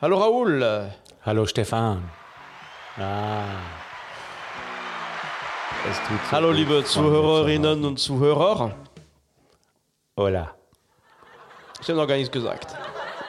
Hallo 0.00 0.16
Raoul. 0.16 0.92
Hallo 1.26 1.44
Stefan. 1.44 2.08
Ah. 2.96 3.46
Es 5.90 5.96
tut 6.06 6.20
so 6.24 6.30
Hallo 6.30 6.52
liebe 6.52 6.84
Zuhörerinnen 6.84 7.84
und 7.84 7.98
Zuhörer. 7.98 8.76
Hola. 10.16 10.54
Ich 11.80 11.88
habe 11.88 11.98
noch 11.98 12.06
gar 12.06 12.14
nichts 12.14 12.30
gesagt. 12.30 12.76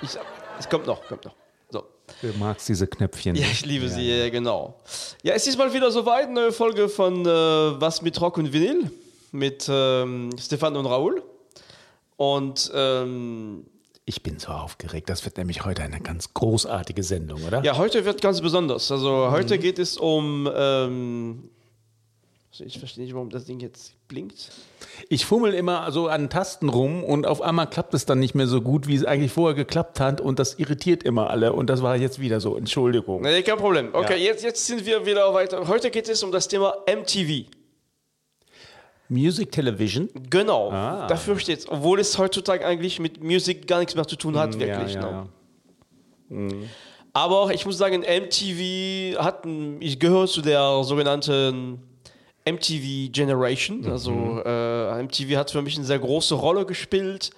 Ich, 0.04 0.11
es 0.60 0.70
kommt 0.70 0.86
noch, 0.86 1.04
kommt 1.07 1.25
noch. 1.25 1.34
So. 1.71 1.86
Du 2.21 2.38
magst 2.38 2.70
diese 2.70 2.86
Knöpfchen. 2.86 3.36
Ja, 3.36 3.47
ich 3.47 3.65
liebe 3.65 3.86
ja. 3.86 3.92
sie, 3.92 4.07
ja, 4.07 4.29
genau. 4.29 4.79
Ja, 5.24 5.33
es 5.33 5.47
ist 5.47 5.57
mal 5.57 5.74
wieder 5.74 5.89
soweit, 5.89 6.25
eine 6.25 6.36
neue 6.36 6.51
Folge 6.51 6.88
von 6.88 7.25
äh, 7.25 7.82
Was 7.82 8.04
mit 8.04 8.21
Rock 8.21 8.38
und 8.38 8.54
Vinyl 8.54 8.92
mit 9.32 9.65
ähm, 9.68 10.29
Stefan 10.39 10.75
und 10.75 10.86
Raoul. 10.86 11.24
Und 12.15 12.70
ähm, 12.75 13.65
ich 14.09 14.23
bin 14.23 14.39
so 14.39 14.49
aufgeregt. 14.49 15.07
Das 15.07 15.23
wird 15.23 15.37
nämlich 15.37 15.65
heute 15.65 15.83
eine 15.83 15.99
ganz 16.01 16.33
großartige 16.33 17.04
Sendung, 17.04 17.43
oder? 17.43 17.63
Ja, 17.63 17.77
heute 17.77 18.05
wird 18.05 18.23
ganz 18.23 18.41
besonders. 18.41 18.91
Also 18.91 19.29
heute 19.29 19.57
mhm. 19.57 19.61
geht 19.61 19.77
es 19.77 19.97
um. 19.97 20.49
Ähm, 20.51 21.49
ich 22.57 22.79
verstehe 22.79 23.04
nicht, 23.04 23.13
warum 23.13 23.29
das 23.29 23.45
Ding 23.45 23.59
jetzt 23.59 23.93
blinkt. 24.07 24.51
Ich 25.09 25.27
fummel 25.27 25.54
immer 25.54 25.91
so 25.91 26.07
an 26.07 26.32
Tasten 26.32 26.68
rum 26.68 27.04
und 27.04 27.27
auf 27.27 27.41
einmal 27.41 27.69
klappt 27.69 27.93
es 27.93 28.07
dann 28.07 28.19
nicht 28.19 28.33
mehr 28.33 28.47
so 28.47 28.61
gut, 28.61 28.87
wie 28.87 28.95
es 28.95 29.05
eigentlich 29.05 29.32
vorher 29.32 29.55
geklappt 29.55 29.99
hat 29.99 30.19
und 30.19 30.39
das 30.39 30.57
irritiert 30.57 31.04
immer 31.04 31.29
alle 31.29 31.54
und 31.54 31.69
das 31.69 31.83
war 31.83 31.96
jetzt 31.96 32.19
wieder 32.19 32.41
so. 32.41 32.57
Entschuldigung. 32.57 33.21
Nee, 33.21 33.44
kein 33.44 33.57
Problem. 33.57 33.89
Okay, 33.94 34.17
ja. 34.17 34.31
jetzt, 34.31 34.44
jetzt 34.44 34.66
sind 34.66 34.88
wir 34.88 35.05
wieder 35.05 35.31
weiter. 35.35 35.67
Heute 35.67 35.91
geht 35.91 36.09
es 36.09 36.23
um 36.23 36.31
das 36.31 36.47
Thema 36.47 36.73
MTV. 36.88 37.45
Music 39.09 39.52
Television? 39.52 40.09
Genau, 40.29 40.71
ah. 40.71 41.07
dafür 41.07 41.38
steht 41.39 41.59
es. 41.59 41.69
Obwohl 41.69 41.99
es 41.99 42.17
heutzutage 42.17 42.65
eigentlich 42.65 42.99
mit 42.99 43.23
Musik 43.23 43.67
gar 43.67 43.79
nichts 43.79 43.95
mehr 43.95 44.07
zu 44.07 44.16
tun 44.16 44.38
hat, 44.38 44.55
mm, 44.55 44.59
wirklich. 44.59 44.93
Ja, 44.93 45.01
ja. 45.01 45.27
Ne? 46.29 46.53
Mm. 46.53 46.63
Aber 47.13 47.51
ich 47.53 47.66
muss 47.66 47.77
sagen, 47.77 48.01
MTV 48.01 49.19
hat, 49.19 49.45
ich 49.79 49.99
gehöre 49.99 50.27
zu 50.27 50.41
der 50.41 50.83
sogenannten 50.83 51.81
MTV 52.45 53.11
Generation. 53.11 53.81
Mhm. 53.81 53.91
Also 53.91 54.41
äh, 54.45 55.03
MTV 55.03 55.35
hat 55.35 55.51
für 55.51 55.61
mich 55.61 55.75
eine 55.75 55.85
sehr 55.85 55.99
große 55.99 56.35
Rolle 56.35 56.66
gespielt. 56.66 57.31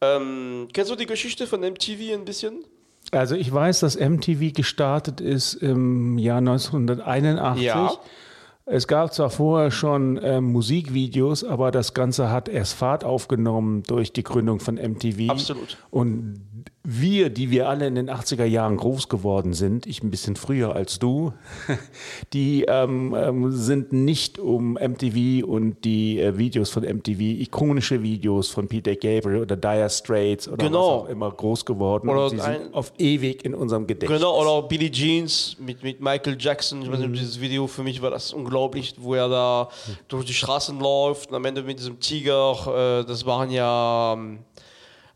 Ähm, 0.00 0.68
kennst 0.72 0.90
du 0.90 0.96
die 0.96 1.06
Geschichte 1.06 1.46
von 1.46 1.60
MTV 1.60 2.14
ein 2.14 2.24
bisschen? 2.24 2.64
Also 3.12 3.34
ich 3.34 3.52
weiß, 3.52 3.80
dass 3.80 3.98
MTV 3.98 4.52
gestartet 4.54 5.20
ist 5.20 5.54
im 5.54 6.18
Jahr 6.18 6.38
1981. 6.38 7.64
Ja. 7.64 7.92
Es 8.66 8.86
gab 8.86 9.12
zwar 9.12 9.30
vorher 9.30 9.70
schon 9.70 10.16
äh, 10.18 10.40
Musikvideos, 10.40 11.42
aber 11.42 11.70
das 11.70 11.94
Ganze 11.94 12.30
hat 12.30 12.48
erst 12.48 12.74
Fahrt 12.74 13.04
aufgenommen 13.04 13.82
durch 13.84 14.12
die 14.12 14.22
Gründung 14.22 14.60
von 14.60 14.76
MTV. 14.76 15.30
Absolut. 15.30 15.76
Und 15.90 16.40
wir, 16.82 17.30
die 17.30 17.50
wir 17.50 17.68
alle 17.68 17.86
in 17.86 17.94
den 17.94 18.10
80er 18.10 18.44
Jahren 18.44 18.76
groß 18.76 19.08
geworden 19.08 19.52
sind, 19.52 19.86
ich 19.86 20.02
ein 20.02 20.10
bisschen 20.10 20.34
früher 20.34 20.74
als 20.74 20.98
du, 20.98 21.32
die 22.32 22.64
ähm, 22.68 23.14
ähm, 23.14 23.52
sind 23.52 23.92
nicht 23.92 24.38
um 24.38 24.74
MTV 24.74 25.46
und 25.46 25.84
die 25.84 26.20
äh, 26.20 26.38
Videos 26.38 26.70
von 26.70 26.82
MTV, 26.82 27.20
ikonische 27.20 28.02
Videos 28.02 28.48
von 28.48 28.66
Peter 28.66 28.96
Gabriel 28.96 29.42
oder 29.42 29.56
Dire 29.56 29.90
Straits 29.90 30.48
oder 30.48 30.64
genau. 30.64 30.78
was 30.78 31.04
auch 31.04 31.08
immer 31.08 31.30
groß 31.30 31.64
geworden. 31.64 32.08
Oder 32.08 32.24
und 32.24 32.30
sie 32.30 32.40
sind 32.40 32.74
auf 32.74 32.92
ewig 32.98 33.44
in 33.44 33.54
unserem 33.54 33.86
Gedächtnis. 33.86 34.18
Genau, 34.18 34.40
oder 34.40 34.66
Billie 34.66 34.90
Jeans 34.90 35.56
mit, 35.58 35.82
mit 35.82 36.00
Michael 36.00 36.36
Jackson. 36.38 36.82
Ich 36.82 36.90
weiß 36.90 36.98
nicht, 36.98 37.08
mhm. 37.08 37.14
dieses 37.14 37.40
Video 37.40 37.66
für 37.66 37.82
mich 37.82 38.00
war 38.00 38.10
das 38.10 38.32
unglaublich, 38.32 38.94
wo 38.98 39.14
er 39.14 39.28
da 39.28 39.68
durch 40.08 40.24
die 40.24 40.34
Straßen 40.34 40.78
läuft 40.78 41.30
und 41.30 41.36
am 41.36 41.44
Ende 41.44 41.62
mit 41.62 41.78
diesem 41.78 42.00
Tiger, 42.00 43.00
äh, 43.00 43.04
das 43.04 43.26
waren 43.26 43.50
ja... 43.50 44.14
Ähm, 44.16 44.38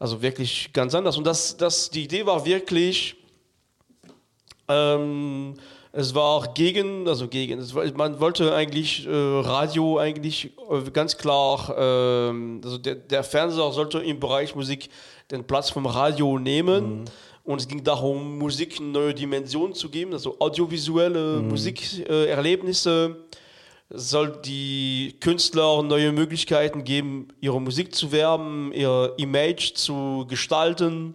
also 0.04 0.20
wirklich 0.20 0.70
ganz 0.74 0.94
anders. 0.94 1.16
Und 1.16 1.26
das, 1.26 1.56
das, 1.56 1.88
die 1.88 2.04
Idee 2.04 2.26
war 2.26 2.44
wirklich, 2.44 3.16
ähm, 4.68 5.54
es 5.92 6.14
war 6.14 6.24
auch 6.24 6.52
gegen, 6.52 7.08
also 7.08 7.26
gegen, 7.26 7.58
war, 7.74 7.90
man 7.94 8.20
wollte 8.20 8.54
eigentlich 8.54 9.06
äh, 9.06 9.10
Radio 9.10 9.96
eigentlich 9.98 10.50
äh, 10.70 10.90
ganz 10.90 11.16
klar, 11.16 11.70
äh, 11.70 12.62
also 12.62 12.76
der, 12.76 12.96
der, 12.96 13.24
Fernseher 13.24 13.72
sollte 13.72 14.00
im 14.00 14.20
Bereich 14.20 14.54
Musik 14.54 14.90
den 15.30 15.42
Platz 15.42 15.70
vom 15.70 15.86
Radio 15.86 16.38
nehmen. 16.38 16.98
Mhm. 16.98 17.04
Und 17.44 17.62
es 17.62 17.66
ging 17.66 17.82
darum, 17.82 18.36
Musik 18.36 18.76
eine 18.80 18.88
neue 18.88 19.14
Dimension 19.14 19.72
zu 19.72 19.88
geben, 19.88 20.12
also 20.12 20.36
audiovisuelle 20.38 21.40
mhm. 21.40 21.48
Musikerlebnisse 21.48 23.24
soll 23.94 24.40
die 24.44 25.16
Künstler 25.20 25.82
neue 25.82 26.12
Möglichkeiten 26.12 26.84
geben, 26.84 27.28
ihre 27.40 27.60
Musik 27.60 27.94
zu 27.94 28.12
werben, 28.12 28.72
ihr 28.72 29.14
Image 29.16 29.74
zu 29.74 30.26
gestalten. 30.28 31.14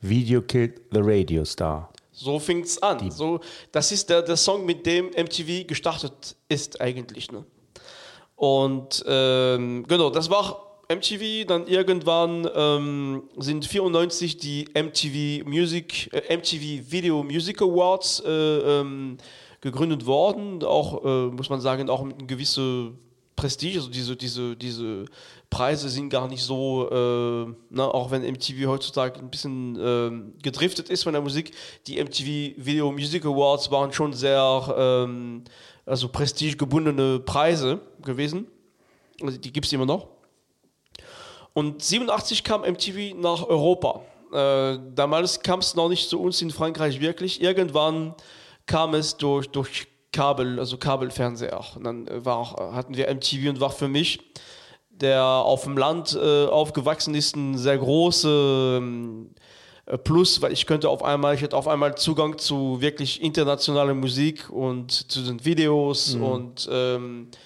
Video 0.00 0.42
killed 0.42 0.80
the 0.92 1.00
radio 1.00 1.44
star. 1.44 1.90
So 2.12 2.38
fing 2.38 2.62
es 2.62 2.82
an. 2.82 3.10
so, 3.10 3.40
das 3.72 3.90
ist 3.90 4.08
der, 4.08 4.22
der 4.22 4.36
Song, 4.36 4.64
mit 4.64 4.86
dem 4.86 5.06
MTV 5.06 5.66
gestartet 5.66 6.36
ist 6.48 6.80
eigentlich. 6.80 7.30
Ne? 7.32 7.44
Und 8.36 9.04
ähm, 9.06 9.84
genau, 9.88 10.10
das 10.10 10.30
war 10.30 10.78
MTV. 10.88 11.46
Dann 11.46 11.66
irgendwann 11.66 12.48
ähm, 12.54 13.24
sind 13.36 13.66
94 13.66 14.36
die 14.36 14.66
MTV 14.74 15.48
Music, 15.48 16.12
äh, 16.12 16.36
MTV 16.36 16.90
Video 16.90 17.22
Music 17.22 17.60
Awards 17.62 18.22
äh, 18.24 18.30
ähm, 18.30 19.18
gegründet 19.64 20.04
worden, 20.04 20.62
auch, 20.62 21.04
äh, 21.04 21.26
muss 21.32 21.48
man 21.48 21.58
sagen, 21.58 21.88
auch 21.88 22.04
mit 22.04 22.18
einem 22.18 22.26
gewissen 22.26 22.98
Prestige, 23.34 23.78
also 23.78 23.88
diese, 23.88 24.14
diese, 24.14 24.54
diese 24.54 25.06
Preise 25.48 25.88
sind 25.88 26.10
gar 26.10 26.28
nicht 26.28 26.42
so, 26.42 26.88
äh, 26.90 27.54
na, 27.70 27.88
auch 27.88 28.10
wenn 28.10 28.22
MTV 28.22 28.68
heutzutage 28.68 29.18
ein 29.18 29.30
bisschen 29.30 29.76
äh, 29.76 30.42
gedriftet 30.42 30.90
ist 30.90 31.02
von 31.02 31.14
der 31.14 31.22
Musik, 31.22 31.52
die 31.86 31.98
MTV 31.98 32.62
Video 32.62 32.92
Music 32.92 33.24
Awards 33.24 33.70
waren 33.70 33.90
schon 33.90 34.12
sehr, 34.12 34.74
ähm, 34.76 35.44
also 35.86 36.08
prestigegebundene 36.08 37.20
Preise 37.20 37.80
gewesen. 38.02 38.46
Also 39.22 39.38
die 39.38 39.50
gibt 39.50 39.64
es 39.64 39.72
immer 39.72 39.86
noch. 39.86 40.08
Und 41.54 41.82
87 41.82 42.44
kam 42.44 42.60
MTV 42.60 43.16
nach 43.16 43.46
Europa. 43.46 44.02
Äh, 44.30 44.78
damals 44.94 45.40
kam 45.40 45.60
es 45.60 45.74
noch 45.74 45.88
nicht 45.88 46.10
zu 46.10 46.20
uns 46.20 46.42
in 46.42 46.50
Frankreich 46.50 47.00
wirklich. 47.00 47.40
Irgendwann 47.40 48.14
kam 48.66 48.94
es 48.94 49.16
durch, 49.16 49.48
durch 49.48 49.86
Kabel, 50.12 50.58
also 50.58 50.78
Kabelfernseher. 50.78 51.64
Und 51.76 51.84
dann 51.84 52.06
äh, 52.06 52.24
war, 52.24 52.72
hatten 52.74 52.96
wir 52.96 53.12
MTV 53.12 53.48
und 53.48 53.60
war 53.60 53.70
für 53.70 53.88
mich, 53.88 54.20
der 54.90 55.22
auf 55.22 55.64
dem 55.64 55.76
Land 55.76 56.16
äh, 56.20 56.46
aufgewachsen 56.46 57.14
ist, 57.14 57.36
ein 57.36 57.58
sehr 57.58 57.78
großer 57.78 58.78
ähm, 58.78 59.34
äh, 59.86 59.98
Plus, 59.98 60.40
weil 60.40 60.52
ich 60.52 60.66
könnte 60.66 60.88
auf 60.88 61.02
einmal, 61.02 61.34
ich 61.34 61.42
hatte 61.42 61.56
auf 61.56 61.68
einmal 61.68 61.96
Zugang 61.96 62.38
zu 62.38 62.80
wirklich 62.80 63.22
internationaler 63.22 63.94
Musik 63.94 64.48
und 64.50 64.90
zu 65.10 65.22
den 65.22 65.44
Videos 65.44 66.14
mhm. 66.14 66.22
und 66.22 66.68
ähm, 66.70 67.28
äh, 67.32 67.36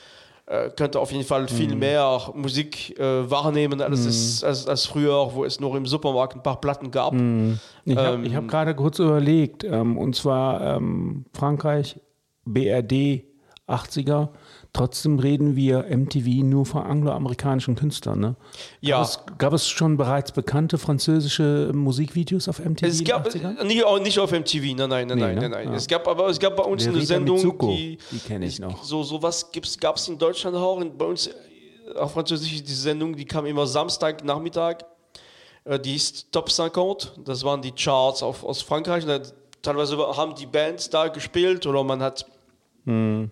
könnte 0.76 0.98
auf 0.98 1.12
jeden 1.12 1.24
Fall 1.24 1.46
viel 1.48 1.74
mm. 1.74 1.78
mehr 1.78 2.32
Musik 2.34 2.98
äh, 2.98 3.30
wahrnehmen 3.30 3.82
als, 3.82 4.04
mm. 4.04 4.08
es, 4.08 4.44
als, 4.44 4.66
als, 4.66 4.86
früher, 4.86 5.30
wo 5.34 5.44
es 5.44 5.60
noch 5.60 5.74
im 5.74 5.84
Supermarkt 5.84 6.36
ein 6.36 6.42
paar 6.42 6.60
Platten 6.60 6.90
gab. 6.90 7.12
Mm. 7.12 7.54
Ich 7.84 7.96
habe 7.96 8.26
ähm, 8.26 8.34
hab 8.34 8.48
gerade 8.48 8.74
kurz 8.74 8.98
überlegt, 8.98 9.64
ähm, 9.64 9.98
und 9.98 10.16
zwar 10.16 10.76
ähm, 10.76 11.26
Frankreich, 11.34 12.00
BRD, 12.46 13.24
80er 13.68 14.28
Trotzdem 14.72 15.18
reden 15.18 15.56
wir 15.56 15.86
MTV 15.88 16.44
nur 16.44 16.66
von 16.66 16.82
angloamerikanischen 16.82 17.74
Künstlern. 17.74 18.20
Ne? 18.20 18.36
Ja. 18.80 18.98
Gab 18.98 19.06
es, 19.06 19.20
gab 19.38 19.52
es, 19.54 19.68
schon 19.68 19.96
bereits 19.96 20.30
bekannte 20.30 20.78
französische 20.78 21.72
Musikvideos 21.74 22.48
auf 22.48 22.58
MTV? 22.58 22.86
Es 22.86 23.02
gab 23.02 23.32
nicht, 23.64 23.84
nicht, 24.02 24.18
auf 24.18 24.30
MTV, 24.30 24.76
nein, 24.76 24.88
nein, 24.88 25.08
nein, 25.08 25.18
nee, 25.18 25.40
nein, 25.40 25.50
nein. 25.50 25.68
Ja. 25.68 25.74
Es 25.74 25.86
gab 25.86 26.06
aber 26.06 26.28
es 26.28 26.38
gab 26.38 26.56
bei 26.56 26.62
uns 26.62 26.82
Der 26.82 26.92
eine 26.92 27.00
Rita 27.00 27.14
Sendung, 27.14 27.36
Mitsuko, 27.36 27.68
die, 27.68 27.98
die 28.10 28.18
kenne 28.18 28.46
ich 28.46 28.60
noch. 28.60 28.84
So 28.84 29.02
sowas 29.02 29.50
gab 29.80 29.96
es 29.96 30.08
in 30.08 30.18
Deutschland 30.18 30.56
auch. 30.56 30.84
bei 30.84 31.06
uns 31.06 31.30
auf 31.96 32.12
Französisch 32.12 32.62
diese 32.62 32.82
Sendung, 32.82 33.16
die 33.16 33.24
kam 33.24 33.46
immer 33.46 33.66
Samstag 33.66 34.22
Nachmittag. 34.22 34.84
Äh, 35.64 35.78
die 35.78 35.96
ist 35.96 36.30
Top 36.32 36.50
50. 36.50 37.24
Das 37.24 37.44
waren 37.44 37.62
die 37.62 37.72
Charts 37.72 38.22
auf, 38.22 38.44
aus 38.44 38.62
Frankreich. 38.62 39.04
teilweise 39.62 39.96
haben 39.96 40.34
die 40.34 40.46
Bands 40.46 40.90
da 40.90 41.08
gespielt 41.08 41.66
oder 41.66 41.82
man 41.84 42.02
hat 42.02 42.26
hm. 42.84 43.30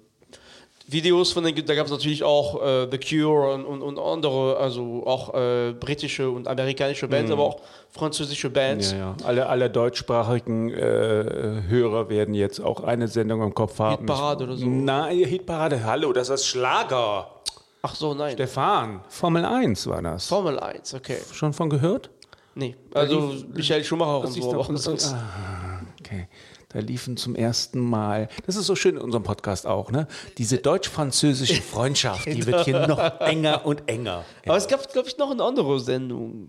Videos 0.88 1.32
von 1.32 1.42
den, 1.42 1.66
da 1.66 1.74
gab 1.74 1.86
es 1.86 1.92
natürlich 1.92 2.22
auch 2.22 2.62
äh, 2.62 2.88
The 2.90 2.98
Cure 2.98 3.54
und, 3.54 3.64
und, 3.64 3.82
und, 3.82 3.98
andere, 3.98 4.56
also 4.56 5.04
auch 5.04 5.34
äh, 5.34 5.72
britische 5.72 6.30
und 6.30 6.46
amerikanische 6.46 7.08
Bands, 7.08 7.30
mm. 7.30 7.32
aber 7.32 7.42
auch 7.42 7.60
französische 7.90 8.50
Bands. 8.50 8.92
Ja, 8.92 8.98
ja. 8.98 9.16
Alle, 9.24 9.46
alle 9.48 9.68
deutschsprachigen 9.68 10.70
äh, 10.70 11.62
Hörer 11.66 12.08
werden 12.08 12.34
jetzt 12.34 12.60
auch 12.60 12.84
eine 12.84 13.08
Sendung 13.08 13.42
im 13.42 13.52
Kopf 13.52 13.80
haben. 13.80 13.98
Hitparade 13.98 14.44
oder 14.44 14.56
so. 14.56 14.66
Nein, 14.66 15.24
Hitparade, 15.24 15.82
hallo, 15.82 16.12
das 16.12 16.28
ist 16.28 16.46
Schlager. 16.46 17.30
Ach 17.82 17.94
so, 17.94 18.14
nein. 18.14 18.34
Stefan, 18.34 19.00
Formel 19.08 19.44
1 19.44 19.86
war 19.88 20.02
das. 20.02 20.28
Formel 20.28 20.58
1, 20.58 20.94
okay. 20.94 21.18
Schon 21.32 21.52
von 21.52 21.68
gehört? 21.68 22.10
Nee, 22.54 22.74
also 22.94 23.34
Michael 23.52 23.84
Schumacher 23.84 24.20
und 24.20 24.32
so. 24.32 24.52
Doch, 24.52 24.70
ah, 24.70 25.80
okay. 26.00 26.28
Da 26.68 26.80
liefen 26.80 27.16
zum 27.16 27.36
ersten 27.36 27.78
Mal, 27.78 28.28
das 28.44 28.56
ist 28.56 28.66
so 28.66 28.74
schön 28.74 28.96
in 28.96 29.00
unserem 29.02 29.22
Podcast 29.22 29.66
auch, 29.66 29.90
ne? 29.90 30.08
Diese 30.36 30.58
deutsch-französische 30.58 31.62
Freundschaft, 31.62 32.26
die 32.26 32.44
wird 32.44 32.64
hier 32.64 32.86
noch 32.88 33.20
enger 33.20 33.64
und 33.64 33.88
enger. 33.88 34.24
Aber 34.44 34.56
es 34.56 34.66
gab, 34.66 34.92
glaube 34.92 35.08
ich, 35.08 35.16
noch 35.16 35.30
eine 35.30 35.44
andere 35.44 35.78
Sendung. 35.78 36.48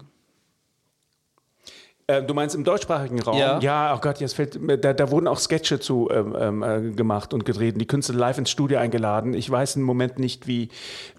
Äh, 2.09 2.23
du 2.23 2.33
meinst 2.33 2.55
im 2.55 2.63
deutschsprachigen 2.63 3.21
Raum? 3.21 3.37
Ja. 3.37 3.59
Ja, 3.59 3.93
oh 3.93 3.99
Gott, 3.99 4.21
jetzt 4.21 4.33
fällt, 4.33 4.57
da, 4.81 4.93
da 4.93 5.11
wurden 5.11 5.27
auch 5.27 5.39
Sketche 5.39 5.77
zu 5.81 6.09
ähm, 6.09 6.63
äh, 6.63 6.91
gemacht 6.91 7.33
und 7.33 7.43
gedreht 7.43 7.79
die 7.81 7.85
Künstler 7.85 8.15
live 8.15 8.37
ins 8.37 8.49
Studio 8.49 8.79
eingeladen. 8.79 9.33
Ich 9.33 9.51
weiß 9.51 9.75
im 9.75 9.81
Moment 9.83 10.17
nicht, 10.17 10.47
wie, 10.47 10.69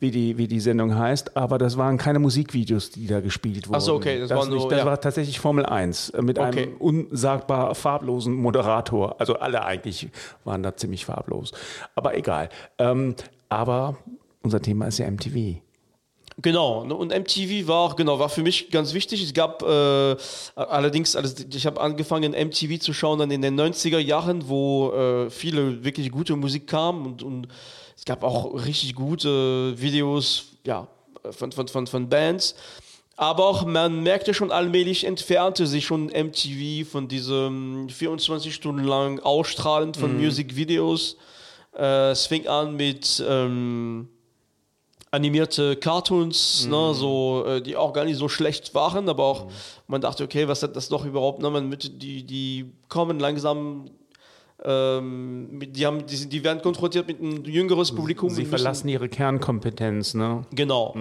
wie, 0.00 0.10
die, 0.10 0.38
wie 0.38 0.48
die 0.48 0.60
Sendung 0.60 0.96
heißt, 0.96 1.36
aber 1.36 1.58
das 1.58 1.76
waren 1.76 1.98
keine 1.98 2.20
Musikvideos, 2.20 2.90
die 2.90 3.06
da 3.06 3.20
gespielt 3.20 3.68
wurden. 3.68 3.76
Ach 3.76 3.80
so, 3.82 3.94
okay, 3.96 4.18
das 4.20 4.30
das, 4.30 4.38
war 4.38 4.46
nur- 4.46 4.54
nicht, 4.56 4.70
das 4.70 4.78
ja. 4.78 4.86
war 4.86 4.98
tatsächlich 4.98 5.38
Formel 5.40 5.66
1 5.66 6.08
äh, 6.10 6.22
mit 6.22 6.38
Okay. 6.38 6.62
einem 6.62 6.76
unsagbar 6.78 7.74
farblosen 7.74 8.32
Moderator. 8.32 9.20
Also 9.20 9.34
alle 9.34 9.64
eigentlich 9.66 10.08
waren 10.44 10.62
da 10.62 10.74
ziemlich 10.74 11.04
farblos. 11.04 11.52
Aber 11.96 12.16
egal. 12.16 12.48
Ähm, 12.78 13.14
aber 13.50 13.98
unser 14.42 14.62
Thema 14.62 14.86
ist 14.86 14.96
ja 14.98 15.10
MTV. 15.10 15.60
Genau, 16.40 16.82
und 16.82 17.08
MTV 17.08 17.66
war, 17.66 17.96
genau, 17.96 18.20
war 18.20 18.28
für 18.28 18.44
mich 18.44 18.70
ganz 18.70 18.94
wichtig. 18.94 19.24
Es 19.24 19.34
gab 19.34 19.60
äh, 19.62 20.16
allerdings, 20.54 21.16
also 21.16 21.44
ich 21.52 21.66
habe 21.66 21.80
angefangen, 21.80 22.30
MTV 22.30 22.78
zu 22.78 22.92
schauen 22.92 23.18
dann 23.18 23.32
in 23.32 23.42
den 23.42 23.58
90er 23.60 23.98
Jahren, 23.98 24.48
wo 24.48 24.92
äh, 24.92 25.30
viele 25.30 25.82
wirklich 25.82 26.12
gute 26.12 26.36
Musik 26.36 26.68
kam 26.68 27.06
und, 27.06 27.24
und 27.24 27.48
es 27.96 28.04
gab 28.04 28.22
auch 28.22 28.54
richtig 28.64 28.94
gute 28.94 29.74
Videos 29.80 30.44
ja, 30.64 30.86
von, 31.32 31.50
von, 31.50 31.66
von, 31.66 31.88
von 31.88 32.08
Bands. 32.08 32.54
Aber 33.16 33.46
auch 33.46 33.66
man 33.66 34.04
merkte 34.04 34.32
schon 34.32 34.52
allmählich, 34.52 35.04
entfernte 35.04 35.66
sich 35.66 35.86
schon 35.86 36.04
MTV 36.06 36.88
von 36.88 37.08
diesem 37.08 37.88
24 37.88 38.54
Stunden 38.54 38.84
lang 38.84 39.18
Ausstrahlen 39.18 39.92
von 39.92 40.16
Musikvideos. 40.22 41.16
Äh, 41.76 42.12
es 42.12 42.28
fing 42.28 42.46
an 42.46 42.76
mit 42.76 43.20
ähm, 43.28 44.08
animierte 45.10 45.76
Cartoons, 45.76 46.66
ne, 46.68 46.92
so, 46.94 47.44
äh, 47.46 47.60
die 47.62 47.76
auch 47.76 47.92
gar 47.92 48.04
nicht 48.04 48.18
so 48.18 48.28
schlecht 48.28 48.74
waren, 48.74 49.08
aber 49.08 49.24
auch 49.24 49.46
man 49.86 50.00
dachte, 50.00 50.24
okay, 50.24 50.46
was 50.48 50.62
hat 50.62 50.76
das 50.76 50.88
doch 50.88 51.04
überhaupt, 51.04 51.40
ne, 51.40 51.48
man 51.50 51.68
mit, 51.68 52.02
die, 52.02 52.24
die 52.24 52.72
kommen 52.88 53.18
langsam, 53.18 53.90
ähm, 54.64 55.60
die, 55.72 55.86
haben, 55.86 56.04
die, 56.06 56.28
die 56.28 56.44
werden 56.44 56.60
konfrontiert 56.62 57.06
mit 57.06 57.20
einem 57.20 57.44
jüngeres 57.44 57.92
Publikum. 57.94 58.28
Sie 58.30 58.44
verlassen 58.44 58.88
ihre 58.88 59.08
Kernkompetenz, 59.08 60.14
ne? 60.14 60.44
Genau. 60.54 60.94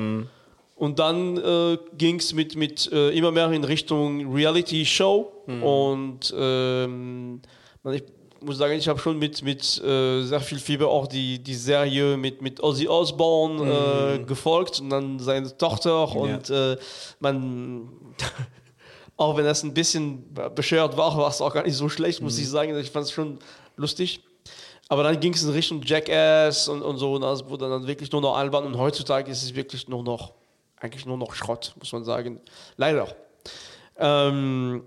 Und 0.76 1.00
dann 1.00 1.38
äh, 1.38 1.78
ging 1.98 2.18
es 2.20 2.34
mit, 2.34 2.56
mit 2.56 2.92
äh, 2.92 3.10
immer 3.10 3.32
mehr 3.32 3.52
in 3.52 3.64
Richtung 3.64 4.32
Reality 4.32 4.86
Show. 4.86 5.32
Und 5.48 6.34
ähm, 6.38 7.42
man- 7.82 7.94
ich 7.96 8.04
muss 8.42 8.58
sagen, 8.58 8.74
ich 8.74 8.88
habe 8.88 9.00
schon 9.00 9.18
mit, 9.18 9.42
mit 9.42 9.82
äh, 9.84 10.24
sehr 10.24 10.40
viel 10.40 10.60
Fieber 10.60 10.88
auch 10.90 11.08
die, 11.08 11.40
die 11.40 11.56
Serie 11.56 12.18
mit, 12.18 12.42
mit 12.42 12.62
Ozzy 12.62 12.88
Osbourne 12.88 13.64
äh, 13.64 14.20
gefolgt 14.24 14.80
und 14.80 14.90
dann 14.90 15.20
seine 15.20 15.56
Tochter. 15.58 16.16
Und 16.16 16.50
äh, 16.50 16.78
man, 17.20 17.90
auch 19.18 19.38
wenn 19.38 19.46
das 19.46 19.64
ein 19.64 19.74
bisschen 19.74 20.26
bescheuert 20.56 20.98
war, 20.98 21.16
war 21.18 21.30
es 21.30 21.42
auch 21.42 21.54
gar 21.54 21.64
nicht 21.64 21.76
so 21.76 21.90
schlecht, 21.90 22.22
muss 22.22 22.38
ich 22.38 22.50
sagen. 22.50 22.78
Ich 22.78 22.92
fand 22.92 23.06
es 23.06 23.12
schon 23.12 23.40
lustig. 23.76 24.22
Aber 24.90 25.04
dann 25.04 25.20
ging 25.20 25.34
es 25.34 25.44
in 25.44 25.50
Richtung 25.50 25.82
Jackass 25.84 26.70
und, 26.70 26.82
und 26.82 26.98
so, 26.98 27.16
und 27.16 27.22
das 27.22 27.48
wurde 27.50 27.70
dann 27.70 27.86
wirklich 27.88 28.12
nur 28.12 28.22
noch 28.22 28.38
albern. 28.38 28.66
Und 28.66 28.78
heutzutage 28.78 29.30
ist 29.32 29.44
es 29.44 29.54
wirklich 29.54 29.88
nur 29.88 30.04
noch, 30.04 30.34
eigentlich 30.80 31.06
nur 31.06 31.18
noch 31.18 31.34
Schrott, 31.34 31.74
muss 31.78 31.92
man 31.92 32.06
sagen. 32.06 32.40
Leider. 32.78 33.08
Ähm, 33.98 34.84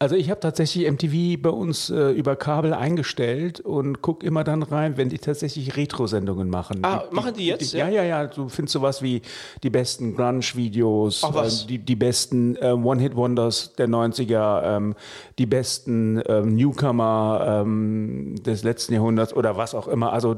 Also 0.00 0.14
ich 0.14 0.30
habe 0.30 0.38
tatsächlich 0.38 0.88
MTV 0.88 1.42
bei 1.42 1.50
uns 1.50 1.90
äh, 1.90 2.10
über 2.12 2.36
Kabel 2.36 2.72
eingestellt 2.72 3.58
und 3.58 4.00
gucke 4.00 4.24
immer 4.24 4.44
dann 4.44 4.62
rein, 4.62 4.96
wenn 4.96 5.08
die 5.08 5.18
tatsächlich 5.18 5.76
Retro-Sendungen 5.76 6.48
machen. 6.48 6.78
Ah, 6.84 7.02
machen 7.10 7.34
die 7.36 7.46
jetzt, 7.46 7.72
ja, 7.72 7.88
ja, 7.88 8.04
ja. 8.04 8.26
Du 8.28 8.48
findest 8.48 8.74
sowas 8.74 9.02
wie 9.02 9.22
die 9.64 9.70
besten 9.70 10.14
Grunge-Videos, 10.14 11.24
äh, 11.24 11.66
die, 11.66 11.78
die 11.80 11.96
besten 11.96 12.54
äh, 12.56 12.70
One-Hit-Wonders 12.70 13.72
der 13.74 13.88
90er, 13.88 14.76
ähm, 14.76 14.94
die 15.36 15.46
besten 15.46 16.22
ähm, 16.26 16.54
Newcomer 16.54 17.62
ähm, 17.64 18.36
des 18.46 18.62
letzten 18.62 18.94
Jahrhunderts 18.94 19.34
oder 19.34 19.56
was 19.56 19.74
auch 19.74 19.88
immer. 19.88 20.12
Also 20.12 20.36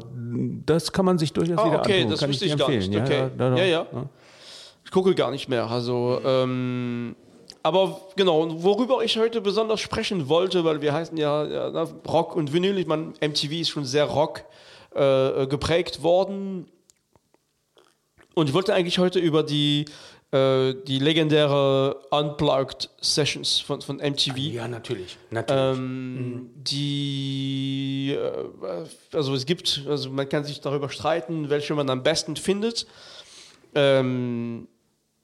das 0.65 0.91
kann 0.93 1.05
man 1.05 1.19
sich 1.19 1.35
durchaus 1.35 1.59
Ah, 1.59 1.67
wieder 1.67 1.81
okay, 1.81 1.97
antun. 1.99 2.11
das 2.13 2.21
kann 2.21 2.31
wusste 2.31 2.47
dir 2.47 2.55
ich 2.55 2.59
gar 2.59 2.71
nicht. 2.71 2.97
Okay. 2.97 3.29
da, 3.37 3.51
da, 3.51 3.57
Ja, 3.59 3.65
ja. 3.65 3.87
ich 4.87 4.91
gucke 4.91 5.15
gar 5.15 5.31
nicht 5.31 5.51
mehr. 5.51 5.71
Also, 5.71 6.19
ähm, 6.25 7.15
aber 7.63 8.01
genau, 8.17 8.63
worüber 8.63 9.05
ich 9.05 9.19
heute 9.19 9.41
besonders 9.41 9.81
sprechen 9.81 10.29
wollte, 10.29 10.65
weil 10.65 10.81
wir 10.81 10.93
heißen 10.93 11.17
ja, 11.17 11.45
ja 11.45 11.83
Rock 12.07 12.37
und 12.37 12.53
Vinyl. 12.53 12.79
Ich 12.79 12.87
meine, 12.87 13.13
MTV 13.21 13.53
ist 13.53 13.69
schon 13.69 13.85
sehr 13.85 14.05
Rock 14.05 14.45
äh, 14.95 15.47
geprägt 15.47 16.03
worden. 16.03 16.67
Und 18.35 18.49
ich 18.49 18.55
wollte 18.55 18.73
eigentlich 18.73 18.99
heute 18.99 19.19
über 19.19 19.43
die, 19.43 19.85
äh, 20.33 20.75
die 20.87 20.99
legendäre 20.99 21.97
Unplugged 22.11 22.89
Sessions 23.01 23.61
von, 23.61 23.83
von 23.83 23.97
MTV. 23.97 24.37
Ja, 24.37 24.69
natürlich. 24.69 25.19
natürlich. 25.31 25.79
Ähm, 25.79 26.51
Die, 26.55 28.17
äh, 28.17 29.17
also 29.17 29.35
es 29.35 29.45
gibt, 29.45 29.85
also 29.87 30.11
man 30.11 30.29
kann 30.29 30.45
sich 30.45 30.61
darüber 30.61 30.89
streiten, 30.89 31.51
welche 31.51 31.75
man 31.75 31.91
am 31.91 32.03
besten 32.03 32.37
findet. 32.37 32.87
Ähm, 33.75 34.67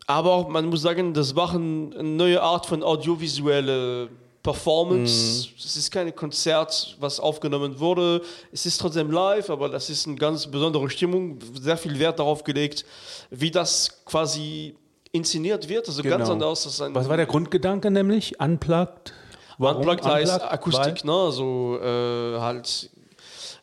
aber 0.06 0.32
auch, 0.32 0.48
man 0.48 0.66
muss 0.66 0.82
sagen, 0.82 1.12
das 1.14 1.34
war 1.34 1.52
ein- 1.54 1.92
eine 1.98 2.08
neue 2.08 2.42
Art 2.42 2.66
von 2.66 2.82
audiovisuelle 2.82 4.08
Performance. 4.42 5.48
Es 5.58 5.76
ist 5.76 5.90
kein 5.90 6.14
Konzert, 6.14 6.96
was 7.00 7.18
aufgenommen 7.18 7.80
wurde. 7.80 8.22
Es 8.52 8.64
ist 8.64 8.78
trotzdem 8.80 9.10
live, 9.10 9.50
aber 9.50 9.68
das 9.68 9.90
ist 9.90 10.06
eine 10.06 10.14
ganz 10.16 10.46
besondere 10.46 10.88
Stimmung. 10.88 11.38
Sehr 11.60 11.76
viel 11.76 11.98
Wert 11.98 12.20
darauf 12.20 12.44
gelegt, 12.44 12.84
wie 13.30 13.50
das 13.50 14.02
quasi 14.04 14.76
inszeniert 15.10 15.68
wird. 15.68 15.88
Also 15.88 16.02
ganz 16.02 16.28
Genau. 16.28 16.32
anders 16.34 16.64
als 16.80 16.94
Was 16.94 17.08
war 17.08 17.16
der 17.16 17.26
Grundgedanke 17.26 17.90
nämlich? 17.90 18.38
Unplugged? 18.38 19.12
Warum 19.58 19.78
Unplugged 19.78 20.04
heißt 20.04 20.32
Unplugged? 20.34 20.52
Akustik, 20.52 21.04
ne? 21.04 21.12
Also 21.12 21.78
äh, 21.82 22.38
halt 22.38 22.90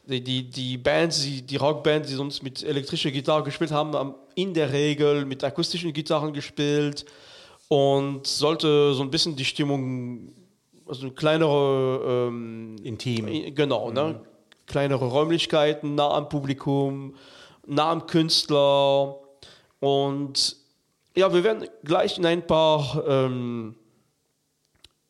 die, 0.06 0.22
die, 0.24 0.50
die 0.50 0.78
Bands, 0.78 1.24
die, 1.24 1.42
die 1.42 1.56
Rockbands, 1.56 2.10
die 2.10 2.16
sonst 2.16 2.44
mit 2.44 2.64
elektrischer 2.64 3.12
Gitarre 3.12 3.44
gespielt 3.44 3.72
haben, 3.72 3.94
haben 3.94 4.16
in 4.36 4.54
der 4.54 4.72
Regel 4.74 5.26
mit 5.26 5.44
akustischen 5.44 5.94
Gitarren 5.94 6.34
gespielt 6.34 7.06
und 7.70 8.28
sollte 8.28 8.94
so 8.94 9.02
ein 9.04 9.10
bisschen 9.12 9.36
die 9.36 9.46
Stimmung, 9.46 10.34
also 10.86 11.04
eine 11.04 11.12
kleinere 11.12 12.28
ähm, 12.30 12.76
Intim. 12.84 13.28
I- 13.28 13.52
Genau, 13.54 13.92
ne? 13.92 14.20
kleinere 14.66 15.06
Räumlichkeiten, 15.06 15.96
nah 15.96 16.12
am 16.12 16.30
Publikum, 16.30 17.16
nah 17.66 17.92
am 17.92 18.06
Künstler. 18.08 19.16
Und 19.80 20.56
ja, 21.16 21.34
wir 21.34 21.44
werden 21.44 21.68
gleich 21.84 22.18
in 22.18 22.26
ein 22.26 22.46
paar 22.46 23.04
ähm, 23.08 23.76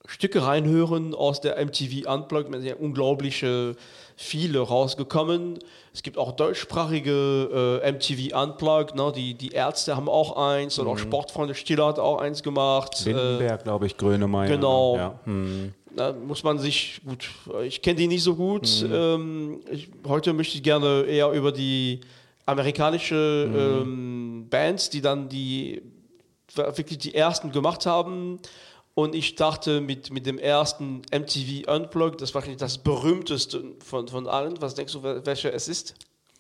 Stücke 0.06 0.46
reinhören 0.46 1.16
aus 1.16 1.40
der 1.42 1.64
MTV 1.64 2.08
Unplugged. 2.12 2.54
Es 2.54 2.62
sind 2.62 2.70
ja 2.70 2.76
unglaubliche 2.76 3.76
viele 4.18 4.60
rausgekommen. 4.60 5.60
Es 5.94 6.04
gibt 6.04 6.18
auch 6.18 6.34
deutschsprachige 6.34 7.80
äh, 7.84 7.92
MTV 7.92 8.36
Unplugged. 8.38 8.96
Ne? 8.96 9.12
Die, 9.16 9.34
die 9.34 9.50
Ärzte 9.50 9.96
haben 9.96 10.10
auch 10.10 10.36
eins 10.36 10.78
oder 10.78 10.92
auch 10.92 10.98
Sportfreunde 10.98 11.56
Stiller 11.56 11.88
hat 11.88 12.00
auch 12.00 12.20
eins 12.20 12.44
gemacht. 12.44 13.06
Äh, 13.06 13.12
Lindenberg, 13.12 13.64
glaube 13.64 13.86
ich, 13.86 13.98
Grönemeyer. 13.98 14.50
Genau. 14.50 14.96
Ja. 14.98 15.20
Hm. 15.24 15.74
da 15.96 16.12
muss 16.12 16.44
man 16.44 16.60
sich 16.60 17.00
gut, 17.06 17.30
ich 17.64 17.82
kenne 17.82 17.96
die 17.96 18.08
nicht 18.08 18.24
so 18.24 18.36
gut. 18.36 18.84
Mhm. 18.84 18.94
Ähm, 18.94 19.60
ich, 19.72 19.90
heute 20.08 20.34
möchte 20.34 20.58
ich 20.58 20.64
gerne 20.64 21.04
eher 21.04 21.32
über 21.32 21.52
die 21.52 22.02
amerikanische 22.46 23.48
Mhm. 23.50 23.56
ähm, 23.56 24.48
Bands, 24.50 24.90
die 24.90 25.02
dann 25.02 25.30
die 25.30 25.82
wirklich 26.56 26.98
die 27.00 27.16
ersten 27.16 27.52
gemacht 27.52 27.86
haben. 27.86 28.40
Und 28.96 29.16
ich 29.16 29.36
dachte 29.36 29.82
mit, 29.82 30.12
mit 30.12 30.26
dem 30.28 30.38
ersten 30.38 31.02
MTV 31.12 31.68
Unplugged, 31.74 32.22
das 32.22 32.30
war 32.34 32.42
wahrscheinlich 32.42 32.60
das 32.60 32.78
berühmteste 32.78 33.64
von, 33.84 34.08
von 34.08 34.28
allen. 34.28 34.62
Was 34.62 34.76
denkst 34.76 34.94
du, 34.94 35.00
wel- 35.00 35.26
welcher 35.26 35.52
es 35.54 35.68
ist? 35.68 35.96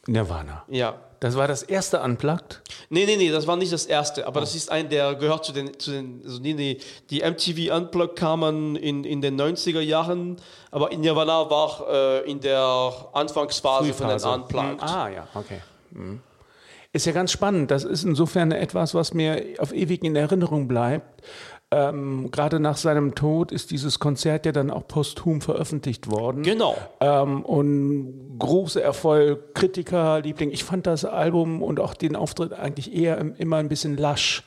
Nirvana. 0.05 0.63
Ja. 0.67 0.99
Das 1.21 1.37
war 1.37 1.47
das 1.47 1.63
erste 1.63 2.01
Unplugged. 2.01 2.61
Nee, 2.89 3.05
nee, 3.05 3.15
nee, 3.15 3.31
das 3.31 3.47
war 3.47 3.55
nicht 3.55 3.71
das 3.71 3.85
erste, 3.85 4.23
Oh. 4.23 4.27
aber 4.27 4.41
das 4.41 4.53
ist 4.53 4.69
ein, 4.69 4.89
der 4.89 5.15
gehört 5.15 5.45
zu 5.45 5.53
den, 5.53 5.79
zu 5.79 5.91
den 5.91 6.21
also 6.25 6.39
nee, 6.41 6.53
nee, 6.53 6.77
die 7.09 7.21
MTV 7.21 7.73
Unplugged 7.73 8.17
kamen 8.17 8.75
in, 8.75 9.05
in 9.05 9.21
den 9.21 9.39
90er 9.39 9.79
Jahren, 9.79 10.35
aber 10.71 10.91
in 10.91 10.99
Nirvana 10.99 11.49
war 11.49 11.87
äh, 11.89 12.29
in 12.29 12.41
der 12.41 12.91
Anfangsphase 13.13 13.93
von 13.93 14.09
den 14.09 14.19
Frühphase. 14.19 14.29
Unplugged. 14.29 14.81
Hm, 14.81 14.89
Ah, 14.89 15.07
ja, 15.09 15.27
okay. 15.33 15.61
Hm. 15.93 16.19
Ist 16.91 17.05
ja 17.07 17.11
ganz 17.13 17.31
spannend. 17.31 17.71
Das 17.71 17.85
ist 17.85 18.03
insofern 18.03 18.51
etwas, 18.51 18.93
was 18.93 19.13
mir 19.15 19.41
auf 19.57 19.73
ewig 19.73 20.03
in 20.03 20.15
Erinnerung 20.15 20.67
bleibt. 20.67 21.23
Ähm, 21.75 22.29
Gerade 22.29 22.59
nach 22.59 22.77
seinem 22.77 23.15
Tod 23.15 23.51
ist 23.51 23.71
dieses 23.71 23.97
Konzert 23.97 24.45
ja 24.45 24.51
dann 24.51 24.69
auch 24.69 24.87
posthum 24.87 25.41
veröffentlicht 25.41 26.11
worden. 26.11 26.43
Genau. 26.43 26.75
Ähm, 26.99 27.41
und 27.43 28.35
großer 28.37 28.81
Erfolg, 28.81 29.55
Kritiker, 29.55 30.21
Liebling. 30.21 30.51
Ich 30.51 30.63
fand 30.63 30.85
das 30.85 31.03
Album 31.03 31.63
und 31.63 31.79
auch 31.79 31.95
den 31.95 32.15
Auftritt 32.15 32.53
eigentlich 32.53 32.93
eher 32.93 33.17
im- 33.17 33.33
immer 33.37 33.57
ein 33.57 33.69
bisschen 33.69 33.97
lasch. 33.97 34.43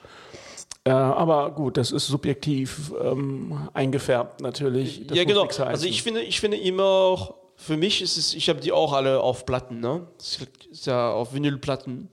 Äh, 0.84 0.90
aber 0.90 1.50
gut, 1.50 1.76
das 1.78 1.90
ist 1.90 2.06
subjektiv 2.06 2.92
ähm, 3.02 3.68
eingefärbt 3.74 4.40
natürlich. 4.40 5.04
Das 5.08 5.18
ja, 5.18 5.24
genau. 5.24 5.48
Also 5.64 5.86
ich 5.86 6.04
finde, 6.04 6.20
ich 6.20 6.38
finde 6.38 6.58
immer, 6.58 7.34
für 7.56 7.76
mich 7.76 8.02
ist 8.02 8.16
es, 8.16 8.34
ich 8.34 8.48
habe 8.48 8.60
die 8.60 8.70
auch 8.70 8.92
alle 8.92 9.20
auf 9.20 9.46
Platten, 9.46 9.80
ne? 9.80 10.06
Das 10.18 10.38
ist 10.70 10.86
ja 10.86 11.10
auf 11.10 11.34
Vinylplatten. 11.34 12.08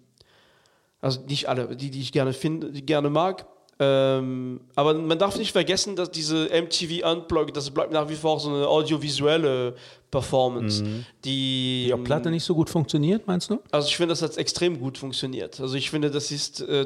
Also 1.01 1.19
nicht 1.27 1.49
alle, 1.49 1.75
die, 1.75 1.91
die 1.91 1.99
ich 2.01 2.11
gerne 2.13 2.33
finde, 2.33 2.71
die 2.71 2.79
ich 2.79 2.85
gerne 2.87 3.09
mag. 3.11 3.45
Ähm, 3.79 4.61
aber 4.75 4.93
man 4.93 5.17
darf 5.17 5.37
nicht 5.37 5.51
vergessen, 5.51 5.95
dass 5.95 6.11
diese 6.11 6.45
MTV 6.45 7.09
Unplugged, 7.11 7.57
das 7.57 7.71
bleibt 7.71 7.91
nach 7.91 8.07
wie 8.07 8.15
vor 8.15 8.39
so 8.39 8.49
eine 8.49 8.67
audiovisuelle 8.67 9.75
Performance, 10.11 10.83
mhm. 10.83 11.05
die. 11.25 11.85
Die 11.87 11.93
auf 11.93 12.03
Platte 12.03 12.29
nicht 12.29 12.43
so 12.43 12.53
gut 12.53 12.69
funktioniert, 12.69 13.25
meinst 13.25 13.49
du? 13.49 13.59
Also 13.71 13.87
ich 13.87 13.97
finde, 13.97 14.11
das 14.11 14.21
hat 14.21 14.37
extrem 14.37 14.79
gut 14.79 14.97
funktioniert. 14.97 15.59
Also 15.59 15.75
ich 15.75 15.89
finde, 15.89 16.11
das 16.11 16.31
ist 16.31 16.61
äh, 16.61 16.85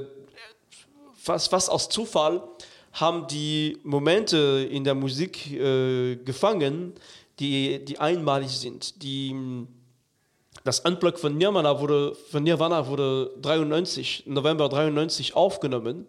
fast, 1.16 1.50
fast 1.50 1.70
aus 1.70 1.90
Zufall 1.90 2.42
haben 2.94 3.28
die 3.28 3.78
Momente 3.84 4.68
in 4.72 4.84
der 4.84 4.96
Musik 4.96 5.52
äh, 5.52 6.16
gefangen, 6.16 6.94
die, 7.40 7.84
die 7.84 8.00
einmalig 8.00 8.50
sind. 8.50 9.04
Die, 9.04 9.36
das 10.64 10.80
Unplug 10.80 11.20
von 11.20 11.38
Nirvana 11.38 11.80
wurde, 11.80 12.16
von 12.32 12.44
Nirvana 12.44 12.88
wurde 12.88 13.32
93, 13.42 14.24
November 14.26 14.70
93 14.70 15.36
aufgenommen. 15.36 16.08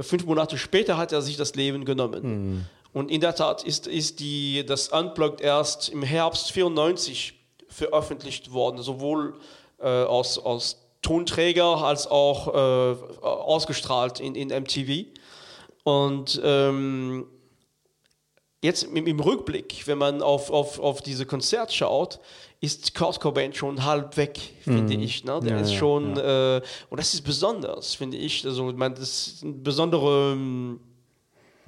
Fünf 0.00 0.26
Monate 0.26 0.58
später 0.58 0.96
hat 0.96 1.12
er 1.12 1.22
sich 1.22 1.36
das 1.36 1.54
Leben 1.54 1.84
genommen. 1.84 2.22
Mhm. 2.22 2.64
Und 2.92 3.10
in 3.10 3.20
der 3.20 3.34
Tat 3.34 3.62
ist, 3.62 3.86
ist 3.86 4.20
die, 4.20 4.64
das 4.64 4.88
Unplugged 4.88 5.40
erst 5.40 5.90
im 5.90 6.02
Herbst 6.02 6.52
94 6.52 7.34
veröffentlicht 7.68 8.52
worden, 8.52 8.80
sowohl 8.80 9.34
äh, 9.78 9.86
aus, 9.86 10.38
aus 10.38 10.86
Tonträger 11.02 11.84
als 11.84 12.06
auch 12.06 12.48
äh, 12.48 12.96
ausgestrahlt 13.22 14.18
in, 14.20 14.34
in 14.34 14.48
MTV. 14.48 15.04
Und 15.84 16.40
ähm, 16.42 17.26
jetzt 18.62 18.84
im, 18.84 19.20
Rückblick, 19.20 19.86
wenn 19.86 19.98
man 19.98 20.22
auf, 20.22 20.50
auf, 20.50 20.78
auf 20.78 21.02
diese 21.02 21.26
Konzert 21.26 21.72
schaut, 21.72 22.20
ist 22.60 22.94
Kurt 22.94 23.20
Cobain 23.20 23.52
schon 23.52 23.84
halb 23.84 24.16
weg, 24.16 24.38
finde 24.62 24.96
mhm. 24.96 25.02
ich. 25.02 25.24
Ne? 25.24 25.40
Der 25.42 25.56
ja, 25.56 25.60
ist 25.60 25.74
schon, 25.74 26.16
ja. 26.16 26.56
äh, 26.56 26.62
und 26.90 26.98
das 26.98 27.14
ist 27.14 27.22
besonders, 27.22 27.94
finde 27.94 28.16
ich. 28.16 28.44
Also, 28.44 28.70
ich 28.70 28.76
meine, 28.76 28.94
das 28.94 29.28
ist 29.28 29.42
ein 29.42 29.62
besonderes 29.62 30.32
ähm, 30.32 30.80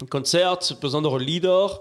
Konzert, 0.09 0.79
besondere 0.81 1.19
Lieder. 1.19 1.81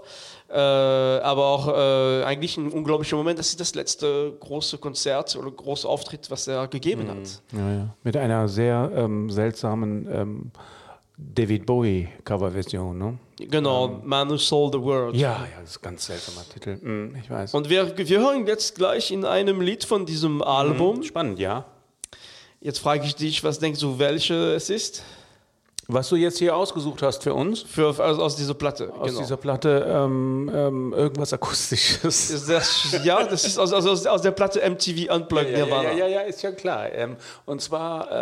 Äh, 0.50 0.54
aber 0.54 1.46
auch 1.46 1.68
äh, 1.68 2.24
eigentlich 2.24 2.56
ein 2.56 2.70
unglaublicher 2.70 3.16
Moment. 3.16 3.38
Das 3.38 3.50
ist 3.50 3.60
das 3.60 3.74
letzte 3.74 4.34
große 4.40 4.78
Konzert 4.78 5.36
oder 5.36 5.50
große 5.50 5.86
Auftritt, 5.86 6.30
was 6.30 6.48
er 6.48 6.68
gegeben 6.68 7.04
mhm. 7.04 7.10
hat. 7.10 7.42
Ja. 7.52 7.94
Mit 8.02 8.16
einer 8.16 8.48
sehr 8.48 8.90
ähm, 8.94 9.28
seltsamen 9.28 10.08
ähm, 10.10 10.50
David 11.20 11.66
Bowie 11.66 12.08
Coverversion, 12.24 12.96
ne? 12.96 13.18
Genau, 13.38 13.86
ähm, 13.86 14.00
Man 14.04 14.30
Who 14.30 14.36
Sold 14.36 14.74
the 14.74 14.80
World. 14.80 15.16
Ja, 15.16 15.46
ja, 15.52 15.60
das 15.60 15.70
ist 15.70 15.78
ein 15.78 15.82
ganz 15.82 16.06
seltsamer 16.06 16.44
Titel. 16.48 16.76
Mm, 16.76 17.16
ich 17.16 17.28
weiß. 17.28 17.54
Und 17.54 17.68
wir, 17.68 17.96
wir 17.98 18.20
hören 18.20 18.46
jetzt 18.46 18.76
gleich 18.76 19.10
in 19.10 19.24
einem 19.24 19.60
Lied 19.60 19.84
von 19.84 20.06
diesem 20.06 20.42
Album. 20.42 21.00
Mm, 21.00 21.02
spannend, 21.02 21.38
ja. 21.40 21.64
Jetzt 22.60 22.78
frage 22.78 23.04
ich 23.04 23.16
dich, 23.16 23.42
was 23.42 23.58
denkst 23.58 23.80
du, 23.80 23.98
welche 23.98 24.54
es 24.54 24.70
ist? 24.70 25.02
Was 25.88 26.08
du 26.08 26.16
jetzt 26.16 26.38
hier 26.38 26.54
ausgesucht 26.54 27.02
hast 27.02 27.24
für 27.24 27.34
uns? 27.34 27.62
Für, 27.62 27.98
also 27.98 28.22
aus 28.22 28.36
dieser 28.36 28.54
Platte. 28.54 28.92
Aus 28.92 29.08
genau. 29.08 29.20
dieser 29.20 29.36
Platte 29.38 29.86
ähm, 29.88 30.50
ähm, 30.54 30.92
irgendwas 30.92 31.32
Akustisches. 31.32 32.46
Das, 32.46 33.04
ja, 33.04 33.24
das 33.24 33.44
ist 33.44 33.58
aus, 33.58 33.72
aus, 33.72 34.06
aus 34.06 34.22
der 34.22 34.32
Platte 34.32 34.60
MTV 34.68 35.12
Unplugged 35.12 35.50
ja, 35.50 35.66
ja, 35.66 35.82
ja, 35.82 35.92
ja, 35.92 36.06
ja, 36.06 36.20
ist 36.20 36.42
ja 36.42 36.52
klar. 36.52 36.92
Ähm, 36.92 37.16
und 37.46 37.62
zwar 37.62 38.12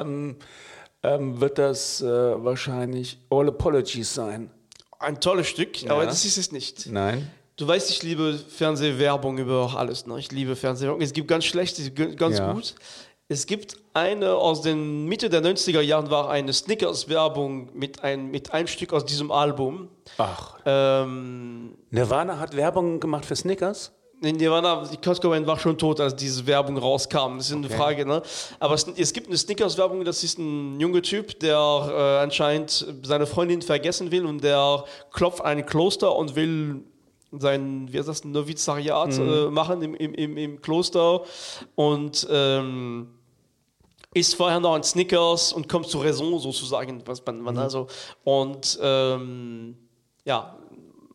ähm, 1.02 1.40
wird 1.40 1.58
das 1.58 2.00
äh, 2.02 2.06
wahrscheinlich 2.06 3.18
All 3.30 3.48
Apologies 3.48 4.14
sein. 4.14 4.50
Ein 4.98 5.20
tolles 5.20 5.48
Stück, 5.48 5.82
ja. 5.82 5.92
aber 5.92 6.06
das 6.06 6.24
ist 6.24 6.38
es 6.38 6.52
nicht. 6.52 6.86
Nein. 6.86 7.30
Du 7.56 7.66
weißt, 7.66 7.90
ich 7.90 8.02
liebe 8.02 8.38
Fernsehwerbung 8.38 9.38
über 9.38 9.74
alles. 9.76 10.06
Ne? 10.06 10.18
Ich 10.18 10.30
liebe 10.30 10.56
Fernsehwerbung. 10.56 11.00
Es 11.00 11.12
gibt 11.12 11.28
ganz 11.28 11.44
schlecht, 11.44 11.94
ganz 12.16 12.38
ja. 12.38 12.52
gut. 12.52 12.74
Es 13.28 13.46
gibt 13.46 13.76
eine 13.92 14.34
aus 14.34 14.62
den 14.62 15.06
Mitte 15.06 15.28
der 15.28 15.42
90er 15.42 15.80
Jahren 15.80 16.10
war 16.10 16.30
eine 16.30 16.52
Snickers-Werbung 16.52 17.70
mit, 17.74 18.04
ein, 18.04 18.30
mit 18.30 18.52
einem 18.52 18.68
Stück 18.68 18.92
aus 18.92 19.04
diesem 19.04 19.32
Album. 19.32 19.88
Ach. 20.18 20.58
Ähm, 20.64 21.76
Nirvana 21.90 22.38
hat 22.38 22.54
Werbung 22.54 23.00
gemacht 23.00 23.24
für 23.24 23.34
Snickers? 23.34 23.92
Nirvana, 24.20 24.88
Kurt 25.04 25.20
Cobain 25.20 25.46
war 25.46 25.58
schon 25.58 25.76
tot, 25.76 26.00
als 26.00 26.16
diese 26.16 26.46
Werbung 26.46 26.78
rauskam. 26.78 27.36
Das 27.36 27.48
ist 27.48 27.52
eine 27.52 27.66
okay. 27.66 27.76
Frage, 27.76 28.06
ne? 28.06 28.22
Aber 28.58 28.74
es, 28.74 28.86
es 28.96 29.12
gibt 29.12 29.26
eine 29.26 29.36
Snickers-Werbung, 29.36 30.04
das 30.04 30.24
ist 30.24 30.38
ein 30.38 30.80
junger 30.80 31.02
Typ, 31.02 31.38
der 31.40 31.56
äh, 31.56 32.22
anscheinend 32.22 32.86
seine 33.02 33.26
Freundin 33.26 33.60
vergessen 33.60 34.10
will 34.10 34.24
und 34.24 34.42
der 34.42 34.84
klopft 35.12 35.44
ein 35.44 35.66
Kloster 35.66 36.16
und 36.16 36.34
will 36.34 36.82
sein, 37.32 37.92
wie 37.92 37.98
heißt 37.98 38.08
das, 38.08 38.24
Novizariat 38.24 39.18
mhm. 39.18 39.28
äh, 39.28 39.50
machen 39.50 39.82
im, 39.82 39.94
im, 39.94 40.36
im, 40.36 40.62
Kloster 40.62 41.22
und 41.74 42.26
ähm, 42.30 43.08
isst 44.14 44.34
vorher 44.34 44.60
noch 44.60 44.74
ein 44.74 44.82
Snickers 44.82 45.52
und 45.52 45.68
kommt 45.68 45.88
zur 45.88 46.04
Raison 46.04 46.38
sozusagen, 46.38 47.02
was 47.04 47.24
man, 47.26 47.40
man 47.40 47.54
mhm. 47.54 47.60
also 47.60 47.86
und 48.24 48.78
ähm, 48.80 49.76
ja, 50.24 50.56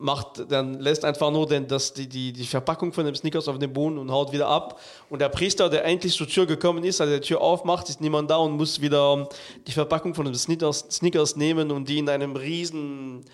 macht, 0.02 0.50
dann 0.50 0.80
lässt 0.80 1.04
einfach 1.04 1.30
nur 1.30 1.46
den, 1.46 1.66
das, 1.68 1.92
die, 1.92 2.08
die, 2.08 2.32
die 2.32 2.46
Verpackung 2.46 2.92
von 2.92 3.04
dem 3.04 3.14
Snickers 3.14 3.48
auf 3.48 3.58
den 3.58 3.72
Boden 3.72 3.98
und 3.98 4.10
haut 4.10 4.32
wieder 4.32 4.48
ab. 4.48 4.80
Und 5.08 5.20
der 5.20 5.28
Priester, 5.28 5.70
der 5.70 5.84
endlich 5.84 6.14
zur 6.14 6.28
Tür 6.28 6.46
gekommen 6.46 6.84
ist, 6.84 7.00
als 7.00 7.10
er 7.10 7.20
die 7.20 7.26
Tür 7.26 7.40
aufmacht, 7.40 7.88
ist 7.88 8.00
niemand 8.00 8.30
da 8.30 8.36
und 8.36 8.52
muss 8.52 8.80
wieder 8.80 9.28
die 9.66 9.72
Verpackung 9.72 10.14
von 10.14 10.24
dem 10.24 10.34
Snickers, 10.34 10.86
Snickers 10.90 11.36
nehmen 11.36 11.70
und 11.70 11.88
die 11.88 11.98
in 11.98 12.08
einem 12.08 12.36
riesen 12.36 13.24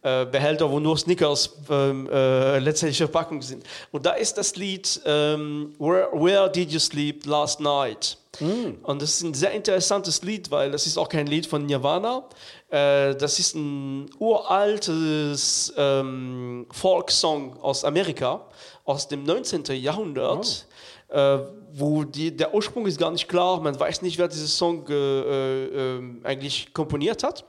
äh, 0.00 0.26
Behälter, 0.26 0.70
wo 0.70 0.78
nur 0.78 0.96
Snickers 0.96 1.56
ähm, 1.68 2.08
äh, 2.08 2.60
letztendlich 2.60 2.98
Verpackung 2.98 3.42
sind. 3.42 3.64
Und 3.90 4.06
da 4.06 4.12
ist 4.12 4.38
das 4.38 4.54
Lied 4.54 5.00
ähm, 5.04 5.74
Where, 5.78 6.08
Where 6.12 6.48
Did 6.50 6.70
You 6.70 6.78
Sleep 6.78 7.26
Last 7.26 7.58
Night? 7.58 8.16
Mm. 8.38 8.84
Und 8.84 9.02
das 9.02 9.14
ist 9.14 9.22
ein 9.22 9.34
sehr 9.34 9.50
interessantes 9.50 10.22
Lied, 10.22 10.52
weil 10.52 10.70
das 10.70 10.86
ist 10.86 10.96
auch 10.98 11.08
kein 11.08 11.26
Lied 11.26 11.46
von 11.46 11.66
Nirvana. 11.66 12.22
Äh, 12.70 13.14
das 13.16 13.38
ist 13.38 13.54
ein 13.54 14.10
uraltes 14.18 15.72
ähm, 15.76 16.66
Folksong 16.70 17.58
aus 17.60 17.84
Amerika, 17.84 18.46
aus 18.84 19.08
dem 19.08 19.24
19. 19.24 19.64
Jahrhundert. 19.76 20.66
Oh. 21.10 21.14
Äh, 21.14 21.38
wo 21.72 22.04
die, 22.04 22.36
der 22.36 22.52
Ursprung 22.52 22.86
ist 22.86 22.98
gar 22.98 23.10
nicht 23.10 23.28
klar, 23.28 23.60
man 23.60 23.78
weiß 23.78 24.02
nicht, 24.02 24.18
wer 24.18 24.28
diesen 24.28 24.46
Song 24.46 24.86
äh, 24.88 25.64
äh, 25.96 26.02
eigentlich 26.22 26.72
komponiert 26.74 27.22
hat. 27.22 27.46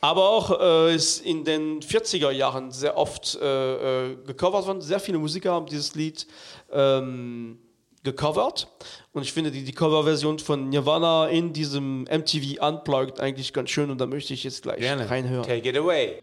Aber 0.00 0.30
auch 0.30 0.60
äh, 0.60 0.94
ist 0.94 1.24
in 1.24 1.44
den 1.44 1.80
40er 1.80 2.30
Jahren 2.30 2.70
sehr 2.70 2.96
oft 2.96 3.36
äh, 3.40 4.12
äh, 4.12 4.16
gecovert 4.26 4.66
worden. 4.66 4.80
Sehr 4.80 5.00
viele 5.00 5.18
Musiker 5.18 5.52
haben 5.52 5.66
dieses 5.66 5.94
Lied 5.94 6.26
ähm, 6.72 7.58
gecovert. 8.04 8.68
Und 9.12 9.22
ich 9.22 9.32
finde 9.32 9.50
die, 9.50 9.64
die 9.64 9.72
Coverversion 9.72 10.38
von 10.38 10.68
Nirvana 10.68 11.28
in 11.28 11.52
diesem 11.52 12.02
MTV 12.02 12.60
Unplugged 12.66 13.20
eigentlich 13.20 13.52
ganz 13.52 13.70
schön. 13.70 13.90
Und 13.90 14.00
da 14.00 14.06
möchte 14.06 14.34
ich 14.34 14.44
jetzt 14.44 14.62
gleich 14.62 14.78
Gerne. 14.78 15.08
reinhören. 15.08 15.44
Take 15.46 15.68
it 15.68 15.76
away. 15.76 16.20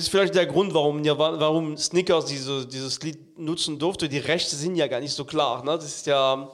Ist 0.00 0.08
vielleicht 0.08 0.34
der 0.34 0.46
Grund, 0.46 0.74
warum, 0.74 1.04
warum 1.04 1.76
Snickers 1.76 2.26
diese, 2.26 2.66
dieses 2.66 3.00
Lied 3.02 3.38
nutzen 3.38 3.78
durfte. 3.78 4.08
Die 4.08 4.18
Rechte 4.18 4.56
sind 4.56 4.76
ja 4.76 4.86
gar 4.86 5.00
nicht 5.00 5.12
so 5.12 5.24
klar. 5.24 5.64
Ne? 5.64 5.72
Das 5.72 5.84
ist 5.84 6.06
ja 6.06 6.50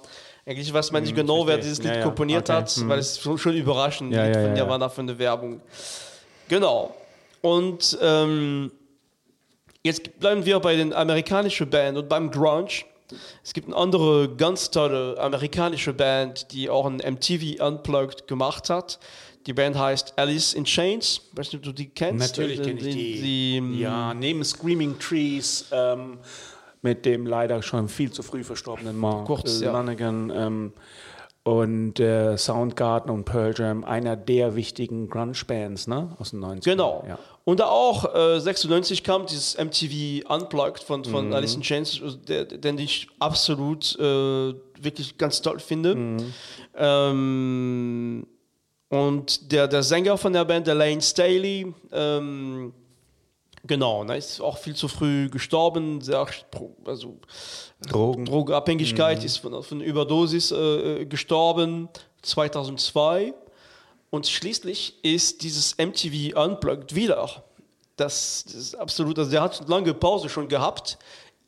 eigentlich, 0.46 0.72
weiß 0.72 0.92
man 0.92 1.02
nicht 1.02 1.10
hm, 1.10 1.16
genau, 1.16 1.46
wer 1.46 1.58
dieses 1.58 1.78
Lied 1.78 1.92
ja, 1.92 1.96
ja. 1.98 2.02
komponiert 2.02 2.48
okay. 2.48 2.58
hat, 2.58 2.70
hm. 2.70 2.88
weil 2.88 2.98
es 2.98 3.18
schon, 3.18 3.36
schon 3.36 3.54
überraschend 3.54 4.12
ja, 4.12 4.24
Lied 4.24 4.36
ja, 4.36 4.42
von 4.42 4.52
Nirvana 4.52 4.88
für 4.88 5.00
eine 5.00 5.18
Werbung. 5.18 5.60
Genau. 6.48 6.94
Und 7.40 7.98
ähm, 8.00 8.70
jetzt 9.82 10.18
bleiben 10.18 10.44
wir 10.44 10.60
bei 10.60 10.76
den 10.76 10.92
amerikanischen 10.92 11.68
Band 11.68 11.98
und 11.98 12.08
beim 12.08 12.30
Grunge. 12.30 12.84
Es 13.44 13.52
gibt 13.52 13.68
eine 13.68 13.76
andere 13.76 14.34
ganz 14.36 14.70
tolle 14.70 15.16
amerikanische 15.18 15.92
Band, 15.92 16.52
die 16.52 16.68
auch 16.68 16.86
ein 16.86 16.96
MTV 16.96 17.64
Unplugged 17.64 18.26
gemacht 18.26 18.70
hat. 18.70 18.98
Die 19.46 19.52
Band 19.52 19.78
heißt 19.78 20.14
Alice 20.16 20.54
in 20.54 20.64
Chains. 20.64 21.20
Weißt 21.32 21.52
du, 21.52 21.58
ob 21.58 21.62
du 21.62 21.72
die 21.72 21.88
kennst? 21.88 22.36
Natürlich 22.36 22.62
kenne 22.62 22.80
ich 22.80 22.94
die. 22.94 23.60
die. 23.60 23.80
Ja, 23.80 24.12
neben 24.12 24.44
Screaming 24.44 24.98
Trees 24.98 25.66
ähm, 25.70 26.18
mit 26.82 27.04
dem 27.04 27.26
leider 27.26 27.62
schon 27.62 27.88
viel 27.88 28.10
zu 28.10 28.22
früh 28.22 28.42
verstorbenen 28.42 28.96
Mark 28.98 29.26
Kurz, 29.26 29.60
ja. 29.60 29.72
Lanigan. 29.72 30.32
Ähm, 30.34 30.72
und 31.44 32.00
äh, 32.00 32.36
Soundgarden 32.36 33.08
und 33.08 33.24
Pearl 33.24 33.54
Jam, 33.56 33.84
einer 33.84 34.16
der 34.16 34.56
wichtigen 34.56 35.08
Grunge-Bands 35.08 35.86
ne? 35.86 36.10
aus 36.18 36.30
den 36.30 36.40
90ern. 36.40 36.64
Genau. 36.64 37.04
Ja. 37.06 37.20
Und 37.44 37.62
auch 37.62 38.12
äh, 38.16 38.40
96 38.40 39.04
kam 39.04 39.26
dieses 39.26 39.56
MTV 39.56 40.28
Unplugged 40.28 40.82
von, 40.82 41.04
von 41.04 41.28
mhm. 41.28 41.34
Alice 41.34 41.54
in 41.54 41.60
Chains, 41.60 42.00
den 42.26 42.78
ich 42.78 43.06
absolut 43.20 43.96
äh, 44.00 44.02
wirklich 44.80 45.18
ganz 45.18 45.40
toll 45.40 45.60
finde. 45.60 45.94
Mhm. 45.94 46.34
Ähm, 46.76 48.26
und 48.88 49.52
der, 49.52 49.68
der 49.68 49.82
Sänger 49.82 50.16
von 50.16 50.32
der 50.32 50.44
Band, 50.44 50.66
der 50.66 50.74
Lane 50.74 51.02
Staley, 51.02 51.74
ähm, 51.92 52.72
Genau, 53.66 54.04
ne, 54.04 54.16
ist 54.16 54.40
auch 54.40 54.58
viel 54.58 54.74
zu 54.74 54.88
früh 54.88 55.28
gestorben. 55.28 56.00
Sehr, 56.00 56.24
also, 56.84 57.18
Drogen. 57.88 58.24
Drogenabhängigkeit 58.24 59.20
mhm. 59.20 59.26
ist 59.26 59.38
von, 59.38 59.62
von 59.62 59.80
Überdosis 59.80 60.52
äh, 60.52 60.56
äh 61.02 61.06
gestorben 61.06 61.88
2002. 62.22 63.34
Und 64.10 64.28
schließlich 64.28 65.02
ist 65.02 65.42
dieses 65.42 65.76
MTV 65.78 66.36
Unplugged 66.40 66.94
wieder. 66.94 67.44
Das, 67.96 68.44
das 68.44 68.54
ist 68.54 68.74
absolut, 68.74 69.18
also 69.18 69.30
der 69.30 69.42
hat 69.42 69.68
lange 69.68 69.94
Pause 69.94 70.28
schon 70.28 70.48
gehabt, 70.48 70.98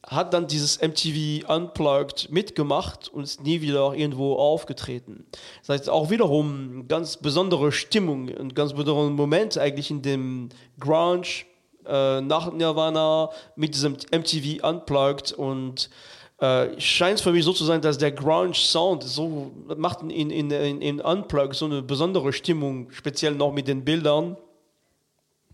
hat 0.09 0.33
dann 0.33 0.47
dieses 0.47 0.81
MTV 0.81 1.47
Unplugged 1.49 2.31
mitgemacht 2.31 3.09
und 3.09 3.25
ist 3.25 3.43
nie 3.43 3.61
wieder 3.61 3.93
irgendwo 3.95 4.37
aufgetreten. 4.37 5.27
Das 5.61 5.69
heißt 5.69 5.91
auch 5.91 6.11
wiederum 6.11 6.87
ganz 6.89 7.19
besondere 7.19 7.73
Stimmung, 7.73 8.29
ein 8.29 8.55
ganz 8.55 8.73
besonderer 8.73 9.11
Moment 9.11 9.59
eigentlich 9.59 9.91
in 9.91 10.03
dem 10.03 10.49
Grunge 10.81 11.45
äh, 11.87 12.21
nach 12.23 12.53
Nirvana 12.53 13.31
mit 13.55 13.75
diesem 13.75 13.95
MTV 14.11 14.67
Unplugged 14.67 15.33
und 15.33 15.91
äh, 16.39 16.81
scheint 16.81 17.21
für 17.21 17.33
mich 17.33 17.45
so 17.45 17.53
zu 17.53 17.65
sein, 17.65 17.83
dass 17.83 17.99
der 17.99 18.13
Grunge 18.13 18.55
Sound 18.55 19.03
so 19.03 19.51
macht 19.77 20.03
in, 20.03 20.31
in, 20.31 20.51
in, 20.51 20.81
in 20.81 21.01
Unplugged 21.01 21.55
so 21.55 21.67
eine 21.67 21.83
besondere 21.83 22.33
Stimmung, 22.33 22.91
speziell 22.93 23.35
noch 23.35 23.53
mit 23.53 23.69
den 23.69 23.85
Bildern. 23.85 24.39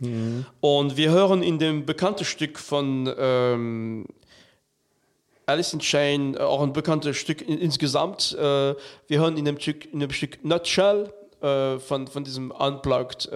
Mhm. 0.01 0.47
Und 0.61 0.97
wir 0.97 1.11
hören 1.11 1.43
in 1.43 1.59
dem 1.59 1.87
bekannten 1.87 2.25
Stück 2.25 2.59
von 2.59 3.13
ähm, 3.19 4.07
Alice 5.47 5.73
in 5.73 5.81
Chain, 5.81 6.39
auch 6.39 6.63
ein 6.63 6.73
bekanntes 6.73 7.17
Stück 7.17 7.43
in, 7.43 7.59
insgesamt. 7.59 8.37
Äh, 8.39 8.75
wir 9.09 9.21
hören 9.21 9.37
in 9.37 9.45
dem 9.45 9.59
Stück, 9.59 9.93
in 9.93 10.01
dem 10.01 10.11
Stück 10.11 10.45
Nutshell 10.45 11.13
äh, 11.41 11.79
von, 11.79 12.07
von 12.07 12.25
diesem 12.25 12.51
Unplugged. 12.51 13.31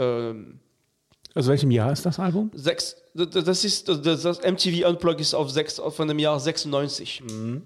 Aus 1.34 1.46
welchem 1.46 1.70
Jahr 1.70 1.92
ist 1.92 2.04
das 2.04 2.18
Album? 2.18 2.50
Sechs, 2.54 2.96
das 3.14 3.64
ist 3.64 3.88
das, 3.88 4.22
das 4.22 4.40
MTV 4.40 4.88
Unplugged 4.88 5.20
ist 5.20 5.34
auf 5.34 5.50
sechs, 5.50 5.80
von 5.88 6.08
dem 6.08 6.18
Jahr 6.18 6.40
96. 6.40 7.22
Mhm. 7.22 7.62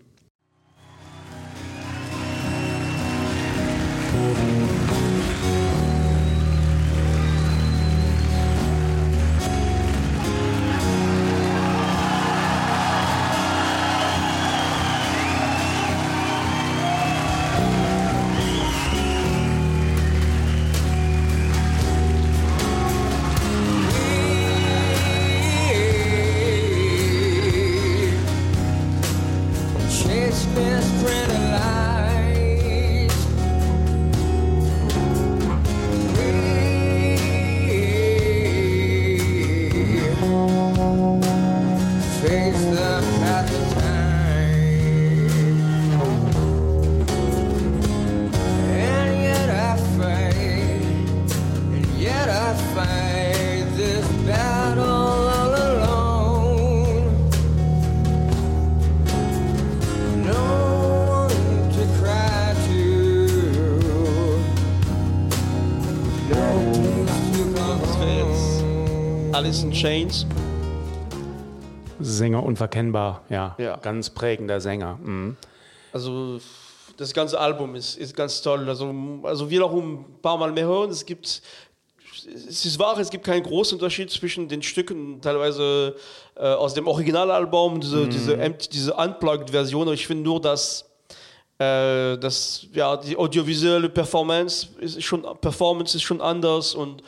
Alice 69.52 69.64
in 69.64 69.72
Chains. 69.72 70.26
Sänger 72.00 72.42
unverkennbar, 72.42 73.22
ja. 73.28 73.54
ja. 73.58 73.76
Ganz 73.76 74.08
prägender 74.08 74.62
Sänger. 74.62 74.98
Mhm. 75.02 75.36
Also 75.92 76.40
das 76.96 77.12
ganze 77.12 77.38
Album 77.38 77.74
ist, 77.74 77.98
ist 77.98 78.16
ganz 78.16 78.40
toll. 78.40 78.66
Also, 78.66 78.94
also 79.24 79.50
wiederum 79.50 80.06
ein 80.06 80.22
paar 80.22 80.38
Mal 80.38 80.52
mehr 80.52 80.64
hören. 80.64 80.88
Es 80.88 81.04
gibt 81.04 81.26
es 81.26 82.64
ist 82.64 82.78
wahr, 82.78 82.96
es 82.98 83.10
gibt 83.10 83.24
keinen 83.26 83.42
großen 83.42 83.76
Unterschied 83.76 84.10
zwischen 84.10 84.48
den 84.48 84.62
Stücken, 84.62 85.20
teilweise 85.20 85.96
äh, 86.34 86.46
aus 86.46 86.72
dem 86.72 86.86
Originalalbum, 86.86 87.78
diese, 87.78 88.06
mm. 88.06 88.10
diese, 88.10 88.50
diese 88.72 88.94
Unplugged-Version. 88.94 89.92
Ich 89.92 90.06
finde 90.06 90.22
nur, 90.22 90.40
dass, 90.40 90.88
äh, 91.58 92.16
dass 92.16 92.68
ja, 92.72 92.96
die 92.96 93.18
audiovisuelle 93.18 93.90
Performance 93.90 94.68
ist 94.80 95.02
schon, 95.02 95.26
Performance 95.42 95.94
ist 95.94 96.04
schon 96.04 96.22
anders 96.22 96.74
und 96.74 97.02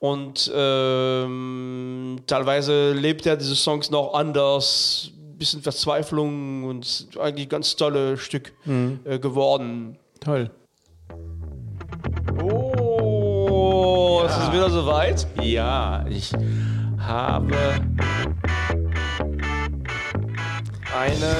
und 0.00 0.50
ähm, 0.54 2.20
teilweise 2.26 2.92
lebt 2.92 3.26
er 3.26 3.36
diese 3.36 3.54
Songs 3.54 3.90
noch 3.90 4.14
anders, 4.14 5.12
bisschen 5.36 5.62
Verzweiflung 5.62 6.64
und 6.64 7.08
eigentlich 7.20 7.48
ganz 7.50 7.76
tolle 7.76 8.16
Stück 8.16 8.52
mhm. 8.64 9.00
äh, 9.04 9.18
geworden. 9.18 9.98
Toll. 10.20 10.50
Oh, 12.42 14.22
ja. 14.22 14.26
es 14.26 14.44
ist 14.44 14.52
wieder 14.52 14.70
soweit? 14.70 15.26
Ja, 15.42 16.06
ich 16.08 16.32
habe 16.98 17.54
eine 20.98 21.34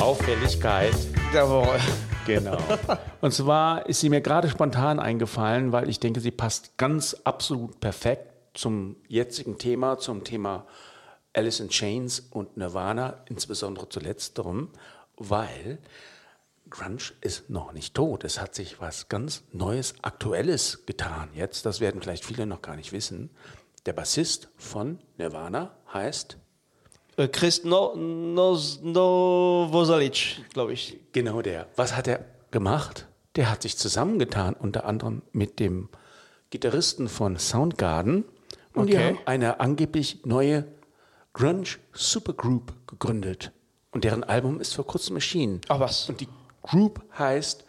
Auffälligkeit 0.00 0.94
der 1.32 1.48
Woche. 1.48 1.78
Genau. 2.26 2.58
Und 3.20 3.32
zwar 3.32 3.86
ist 3.86 4.00
sie 4.00 4.08
mir 4.08 4.20
gerade 4.20 4.48
spontan 4.48 4.98
eingefallen, 4.98 5.72
weil 5.72 5.88
ich 5.88 6.00
denke, 6.00 6.20
sie 6.20 6.30
passt 6.30 6.76
ganz 6.78 7.14
absolut 7.24 7.80
perfekt 7.80 8.32
zum 8.54 8.96
jetzigen 9.08 9.58
Thema, 9.58 9.98
zum 9.98 10.24
Thema 10.24 10.66
Alice 11.32 11.60
in 11.60 11.68
Chains 11.68 12.20
und 12.30 12.56
Nirvana, 12.56 13.24
insbesondere 13.28 13.88
zu 13.88 14.00
letzterem, 14.00 14.70
weil 15.16 15.78
Grunge 16.70 17.12
ist 17.20 17.50
noch 17.50 17.72
nicht 17.72 17.94
tot. 17.94 18.24
Es 18.24 18.40
hat 18.40 18.54
sich 18.54 18.80
was 18.80 19.08
ganz 19.08 19.42
Neues, 19.52 19.94
Aktuelles 20.02 20.86
getan 20.86 21.28
jetzt. 21.34 21.66
Das 21.66 21.80
werden 21.80 22.00
vielleicht 22.00 22.24
viele 22.24 22.46
noch 22.46 22.62
gar 22.62 22.76
nicht 22.76 22.92
wissen. 22.92 23.30
Der 23.86 23.92
Bassist 23.92 24.48
von 24.56 24.98
Nirvana 25.18 25.76
heißt 25.92 26.38
Chris 27.32 27.64
no, 27.64 27.94
no, 27.94 28.58
Novoselic, 28.82 30.40
glaube 30.52 30.72
ich. 30.72 30.98
Genau 31.12 31.42
der. 31.42 31.66
Was 31.76 31.96
hat 31.96 32.08
er 32.08 32.24
gemacht? 32.50 33.06
Der 33.36 33.50
hat 33.50 33.62
sich 33.62 33.76
zusammengetan, 33.76 34.54
unter 34.54 34.84
anderem 34.84 35.22
mit 35.32 35.60
dem 35.60 35.88
Gitarristen 36.50 37.08
von 37.08 37.38
Soundgarden. 37.38 38.24
Und 38.74 38.84
okay. 38.84 38.90
die 38.90 38.98
haben 38.98 39.18
eine 39.26 39.60
angeblich 39.60 40.24
neue 40.24 40.66
Grunge 41.32 41.78
Supergroup 41.92 42.72
gegründet. 42.86 43.52
Und 43.92 44.04
deren 44.04 44.24
Album 44.24 44.60
ist 44.60 44.74
vor 44.74 44.86
kurzem 44.86 45.16
erschienen. 45.16 45.60
Ach 45.68 45.80
was. 45.80 46.08
Und 46.08 46.20
die 46.20 46.28
Group 46.62 47.00
heißt 47.16 47.64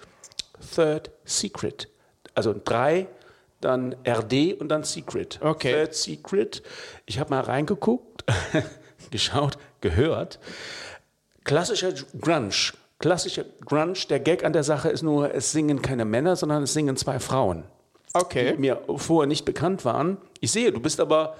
Third 0.75 1.11
Secret. 1.23 1.89
Also 2.33 2.55
drei, 2.63 3.07
dann 3.61 3.95
RD 4.07 4.59
und 4.59 4.69
dann 4.69 4.83
Secret. 4.83 5.39
Okay. 5.41 5.73
Third 5.73 5.95
Secret. 5.95 6.63
Ich 7.05 7.19
habe 7.19 7.29
mal 7.29 7.41
reingeguckt. 7.41 8.23
geschaut, 9.11 9.57
gehört. 9.81 10.39
Klassischer 11.43 11.93
Grunge. 12.19 12.73
Klassischer 12.99 13.45
Grunge. 13.65 13.93
Der 14.09 14.19
Gag 14.19 14.43
an 14.43 14.53
der 14.53 14.63
Sache 14.63 14.89
ist 14.89 15.03
nur, 15.03 15.33
es 15.33 15.51
singen 15.51 15.81
keine 15.81 16.05
Männer, 16.05 16.35
sondern 16.35 16.63
es 16.63 16.73
singen 16.73 16.97
zwei 16.97 17.19
Frauen. 17.19 17.63
Okay. 18.13 18.53
Die 18.53 18.57
mir 18.57 18.81
vorher 18.95 19.27
nicht 19.27 19.45
bekannt 19.45 19.83
waren. 19.85 20.17
Ich 20.39 20.51
sehe, 20.51 20.71
du 20.71 20.79
bist 20.79 20.99
aber 20.99 21.35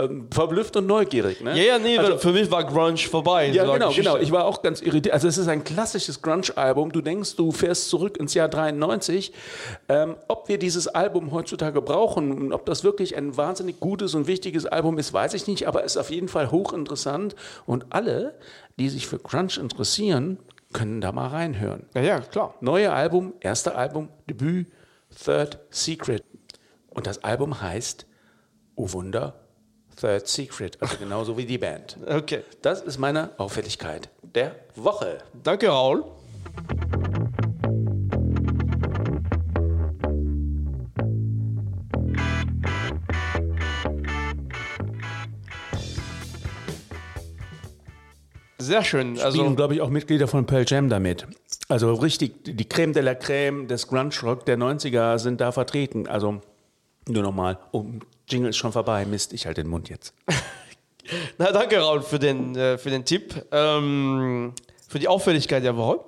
ähm, 0.00 0.28
verblüfft 0.30 0.76
und 0.76 0.86
neugierig. 0.86 1.40
Ne? 1.40 1.56
Ja, 1.58 1.74
ja, 1.74 1.78
nee, 1.78 1.98
also, 1.98 2.18
für 2.18 2.32
mich 2.32 2.48
war 2.50 2.64
Grunge 2.64 2.98
vorbei. 2.98 3.48
Ja, 3.48 3.64
genau, 3.64 3.90
genau. 3.90 4.16
Ich 4.16 4.30
war 4.30 4.44
auch 4.44 4.62
ganz 4.62 4.80
irritiert. 4.80 5.12
Also 5.12 5.26
es 5.26 5.38
ist 5.38 5.48
ein 5.48 5.64
klassisches 5.64 6.22
Grunge-Album. 6.22 6.92
Du 6.92 7.00
denkst, 7.00 7.34
du 7.34 7.50
fährst 7.50 7.88
zurück 7.88 8.16
ins 8.16 8.34
Jahr 8.34 8.48
93. 8.48 9.32
Ähm, 9.88 10.16
ob 10.28 10.48
wir 10.48 10.58
dieses 10.58 10.86
Album 10.86 11.32
heutzutage 11.32 11.82
brauchen 11.82 12.30
und 12.30 12.52
ob 12.52 12.64
das 12.66 12.84
wirklich 12.84 13.16
ein 13.16 13.36
wahnsinnig 13.36 13.80
gutes 13.80 14.14
und 14.14 14.28
wichtiges 14.28 14.66
Album 14.66 14.98
ist, 14.98 15.12
weiß 15.12 15.34
ich 15.34 15.48
nicht. 15.48 15.66
Aber 15.66 15.84
es 15.84 15.92
ist 15.92 15.96
auf 15.96 16.10
jeden 16.10 16.28
Fall 16.28 16.52
hochinteressant. 16.52 17.34
Und 17.66 17.86
alle, 17.90 18.38
die 18.78 18.88
sich 18.90 19.08
für 19.08 19.18
Grunge 19.18 19.58
interessieren, 19.58 20.38
können 20.72 21.00
da 21.00 21.10
mal 21.10 21.28
reinhören. 21.28 21.86
Ja, 21.94 22.02
ja, 22.02 22.20
klar. 22.20 22.54
Neue 22.60 22.92
Album, 22.92 23.34
erster 23.40 23.76
Album, 23.76 24.10
Debüt, 24.28 24.68
Third 25.24 25.58
Secret. 25.70 26.22
Und 26.90 27.08
das 27.08 27.24
Album 27.24 27.60
heißt, 27.60 28.06
oh 28.76 28.92
Wunder, 28.92 29.34
Third 30.00 30.28
Secret, 30.28 30.78
also 30.80 30.96
genauso 30.96 31.36
wie 31.36 31.44
die 31.44 31.58
Band. 31.58 31.96
Okay. 32.06 32.42
Das 32.62 32.82
ist 32.82 32.98
meine 32.98 33.30
Auffälligkeit 33.38 34.08
der 34.22 34.54
Woche. 34.76 35.18
Danke, 35.42 35.68
Raul. 35.68 36.04
Sehr 48.60 48.84
schön. 48.84 49.16
Spielen, 49.16 49.24
also, 49.24 49.54
glaube 49.54 49.74
ich, 49.74 49.80
auch 49.80 49.88
Mitglieder 49.88 50.28
von 50.28 50.44
Pearl 50.46 50.64
Jam 50.66 50.88
damit. 50.88 51.26
Also 51.68 51.94
richtig, 51.94 52.44
die 52.44 52.68
Creme 52.68 52.92
de 52.92 53.02
la 53.02 53.14
Creme 53.14 53.66
des 53.66 53.88
Grunge 53.88 54.14
Rock 54.22 54.44
der 54.46 54.58
90er 54.58 55.18
sind 55.18 55.40
da 55.40 55.52
vertreten. 55.52 56.06
Also 56.06 56.40
nur 57.08 57.22
nochmal, 57.22 57.58
um 57.70 58.00
Jingle 58.28 58.50
ist 58.50 58.56
schon 58.56 58.72
vorbei. 58.72 59.04
Mist, 59.04 59.32
ich 59.32 59.46
halte 59.46 59.62
den 59.62 59.70
Mund 59.70 59.88
jetzt. 59.88 60.14
Na, 61.38 61.52
danke, 61.52 61.78
Raul, 61.78 62.02
für 62.02 62.18
den, 62.18 62.54
äh, 62.56 62.78
für 62.78 62.90
den 62.90 63.04
Tipp. 63.04 63.44
Ähm, 63.50 64.52
für 64.88 64.98
die 64.98 65.08
Auffälligkeit 65.08 65.64
der 65.64 65.76
Woche. 65.76 66.00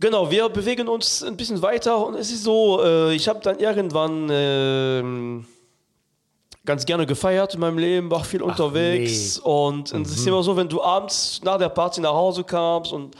Genau, 0.00 0.30
wir 0.30 0.48
bewegen 0.48 0.88
uns 0.88 1.22
ein 1.22 1.36
bisschen 1.36 1.62
weiter 1.62 2.04
und 2.04 2.14
es 2.14 2.32
ist 2.32 2.42
so, 2.42 2.82
äh, 2.82 3.14
ich 3.14 3.28
habe 3.28 3.38
dann 3.40 3.60
irgendwann 3.60 4.28
äh, 4.30 5.44
ganz 6.64 6.84
gerne 6.84 7.06
gefeiert 7.06 7.54
in 7.54 7.60
meinem 7.60 7.78
Leben, 7.78 8.10
war 8.10 8.24
viel 8.24 8.42
Ach, 8.42 8.48
unterwegs 8.48 9.38
nee. 9.38 9.48
und, 9.48 9.92
mhm. 9.92 10.02
es 10.02 10.10
ist 10.10 10.26
immer 10.26 10.42
so, 10.42 10.56
wenn 10.56 10.68
du 10.68 10.82
abends 10.82 11.40
nach 11.44 11.56
der 11.56 11.68
Party 11.68 12.00
nach 12.00 12.14
Hause 12.14 12.42
kamst 12.42 12.92
und 12.92 13.16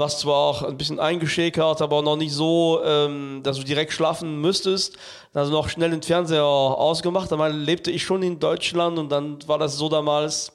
was 0.00 0.18
zwar 0.18 0.34
auch 0.34 0.62
ein 0.62 0.76
bisschen 0.76 0.98
eingeschäkert, 0.98 1.82
aber 1.82 2.02
noch 2.02 2.16
nicht 2.16 2.32
so, 2.32 2.80
ähm, 2.84 3.42
dass 3.44 3.58
du 3.58 3.64
direkt 3.64 3.92
schlafen 3.92 4.40
müsstest. 4.40 4.96
Also 5.34 5.52
noch 5.52 5.68
schnell 5.68 5.90
den 5.90 6.02
Fernseher 6.02 6.42
ausgemacht. 6.42 7.30
Dann 7.30 7.60
lebte 7.60 7.90
ich 7.92 8.02
schon 8.02 8.22
in 8.22 8.40
Deutschland 8.40 8.98
und 8.98 9.12
dann 9.12 9.38
war 9.46 9.58
das 9.58 9.76
so 9.76 9.88
damals. 9.88 10.52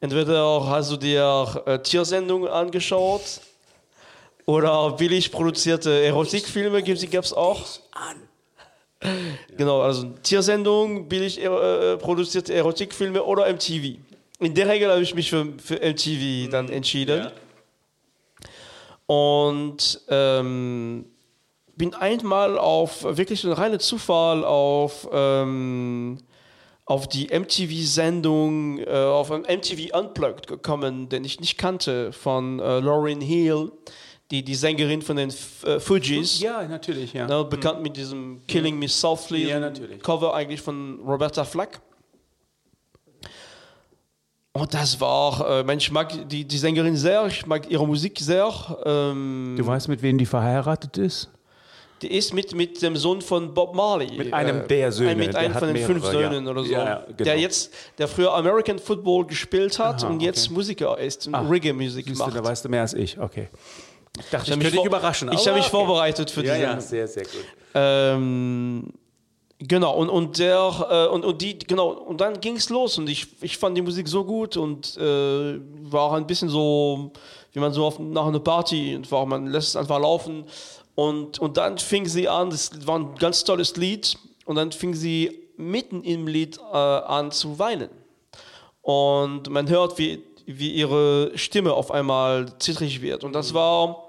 Entweder 0.00 0.64
hast 0.64 0.92
du 0.92 0.96
dir 0.96 1.62
äh, 1.66 1.80
Tiersendungen 1.80 2.48
angeschaut 2.48 3.40
oder 4.46 4.92
billig 4.92 5.32
produzierte 5.32 6.04
Erotikfilme 6.04 6.80
gab 6.82 7.24
es 7.24 7.32
auch. 7.32 7.60
Genau, 9.56 9.82
also 9.82 10.04
Tiersendungen, 10.22 11.08
billig 11.08 11.42
äh, 11.42 11.96
produzierte 11.96 12.54
Erotikfilme 12.54 13.22
oder 13.24 13.52
MTV. 13.52 13.98
In 14.38 14.54
der 14.54 14.68
Regel 14.68 14.88
habe 14.90 15.02
ich 15.02 15.16
mich 15.16 15.30
für, 15.30 15.46
für 15.58 15.74
MTV 15.74 16.48
dann 16.50 16.68
entschieden. 16.68 17.24
Ja. 17.24 17.32
Und 19.08 20.02
ähm, 20.10 21.06
bin 21.76 21.94
einmal 21.94 22.58
auf 22.58 23.04
wirklich 23.04 23.42
ein 23.44 23.52
reiner 23.52 23.78
Zufall 23.78 24.44
auf, 24.44 25.08
ähm, 25.10 26.18
auf 26.84 27.08
die 27.08 27.28
MTV-Sendung, 27.28 28.80
äh, 28.80 28.90
auf 28.90 29.30
ein 29.30 29.42
MTV 29.42 29.96
Unplugged 29.98 30.46
gekommen, 30.46 31.08
den 31.08 31.24
ich 31.24 31.40
nicht 31.40 31.56
kannte, 31.56 32.12
von 32.12 32.60
äh, 32.60 32.80
Lauryn 32.80 33.22
Hill, 33.22 33.72
die, 34.30 34.44
die 34.44 34.54
Sängerin 34.54 35.00
von 35.00 35.16
den 35.16 35.32
äh, 35.64 35.80
Fugees. 35.80 36.40
Ja, 36.40 36.68
natürlich, 36.68 37.14
ja. 37.14 37.26
Ne, 37.26 37.44
bekannt 37.44 37.78
mhm. 37.78 37.84
mit 37.84 37.96
diesem 37.96 38.42
Killing 38.46 38.78
Me 38.78 38.88
Softly 38.88 39.48
ja, 39.48 39.72
Cover 40.02 40.34
eigentlich 40.34 40.60
von 40.60 41.00
Roberta 41.00 41.44
Flack. 41.44 41.80
Und 44.58 44.74
das 44.74 45.00
war, 45.00 45.66
äh, 45.68 45.76
ich 45.76 45.90
mag 45.90 46.28
die, 46.28 46.44
die 46.44 46.58
Sängerin 46.58 46.96
sehr, 46.96 47.26
ich 47.26 47.46
mag 47.46 47.70
ihre 47.70 47.86
Musik 47.86 48.18
sehr. 48.18 48.52
Ähm, 48.84 49.54
du 49.56 49.66
weißt, 49.66 49.88
mit 49.88 50.02
wem 50.02 50.18
die 50.18 50.26
verheiratet 50.26 50.98
ist? 50.98 51.30
Die 52.02 52.12
ist 52.12 52.32
mit, 52.32 52.54
mit 52.54 52.80
dem 52.80 52.96
Sohn 52.96 53.20
von 53.20 53.52
Bob 53.52 53.74
Marley. 53.74 54.16
Mit 54.16 54.32
einem 54.32 54.62
äh, 54.62 54.66
der 54.68 54.92
Söhne. 54.92 55.16
Mit 55.16 55.34
einem 55.34 55.52
von 55.52 55.68
den 55.68 55.72
mehrere, 55.72 55.92
fünf 55.92 56.06
Söhnen 56.06 56.44
ja. 56.44 56.50
oder 56.50 56.64
so. 56.64 56.72
Ja, 56.72 56.84
ja, 56.84 57.04
genau. 57.06 57.24
Der 57.24 57.38
jetzt, 57.38 57.72
der 57.98 58.06
früher 58.06 58.32
American 58.34 58.78
Football 58.78 59.26
gespielt 59.26 59.78
hat 59.78 60.04
Aha, 60.04 60.10
und 60.10 60.20
jetzt 60.20 60.46
okay. 60.46 60.54
Musiker 60.54 60.98
ist 60.98 61.26
und 61.26 61.34
Reggae-Musik 61.34 62.16
macht. 62.16 62.36
Da 62.36 62.44
weißt 62.44 62.64
du 62.64 62.68
mehr 62.68 62.82
als 62.82 62.94
ich, 62.94 63.18
okay. 63.18 63.48
Ich 64.18 64.26
dachte, 64.30 64.50
ich, 64.50 64.56
ich 64.56 64.62
könnte 64.62 64.76
dich 64.76 64.84
überraschen. 64.84 65.30
Ich 65.32 65.46
habe 65.46 65.56
mich 65.56 65.66
okay. 65.66 65.70
vorbereitet 65.70 66.30
für 66.30 66.44
ja, 66.44 66.54
diese. 66.54 66.66
Ja, 66.66 66.80
sehr, 66.80 67.08
sehr 67.08 67.24
gut. 67.24 67.44
Ähm, 67.74 68.92
Genau, 69.60 69.96
und, 69.96 70.08
und 70.08 70.38
der, 70.38 70.86
äh, 70.88 71.12
und, 71.12 71.24
und 71.24 71.42
die, 71.42 71.58
genau, 71.58 71.90
und 71.90 72.20
dann 72.20 72.40
ging 72.40 72.56
es 72.56 72.68
los 72.70 72.96
und 72.96 73.08
ich, 73.08 73.26
ich 73.42 73.58
fand 73.58 73.76
die 73.76 73.82
Musik 73.82 74.06
so 74.06 74.24
gut 74.24 74.56
und 74.56 74.96
äh, 74.96 75.60
war 75.90 76.12
ein 76.12 76.28
bisschen 76.28 76.48
so, 76.48 77.10
wie 77.52 77.58
man 77.58 77.72
so 77.72 77.84
auf, 77.84 77.98
nach 77.98 78.26
einer 78.26 78.38
Party 78.38 78.94
und 78.94 79.10
war, 79.10 79.26
man 79.26 79.46
lässt 79.48 79.70
es 79.70 79.76
einfach 79.76 79.98
laufen. 80.00 80.44
Und, 80.94 81.38
und 81.40 81.56
dann 81.56 81.78
fing 81.78 82.06
sie 82.06 82.28
an, 82.28 82.50
das 82.50 82.86
war 82.86 82.98
ein 82.98 83.14
ganz 83.16 83.42
tolles 83.44 83.76
Lied, 83.76 84.16
und 84.48 84.56
dann 84.56 84.72
fing 84.72 84.94
sie 84.94 85.46
mitten 85.58 86.02
im 86.04 86.26
Lied 86.26 86.58
äh, 86.72 86.74
an 86.74 87.30
zu 87.30 87.58
weinen. 87.58 87.90
Und 88.80 89.50
man 89.50 89.68
hört, 89.68 89.98
wie, 89.98 90.22
wie 90.46 90.70
ihre 90.70 91.32
Stimme 91.34 91.74
auf 91.74 91.90
einmal 91.90 92.58
zittrig 92.58 93.02
wird. 93.02 93.24
Und 93.24 93.34
das 93.34 93.52
war 93.52 94.07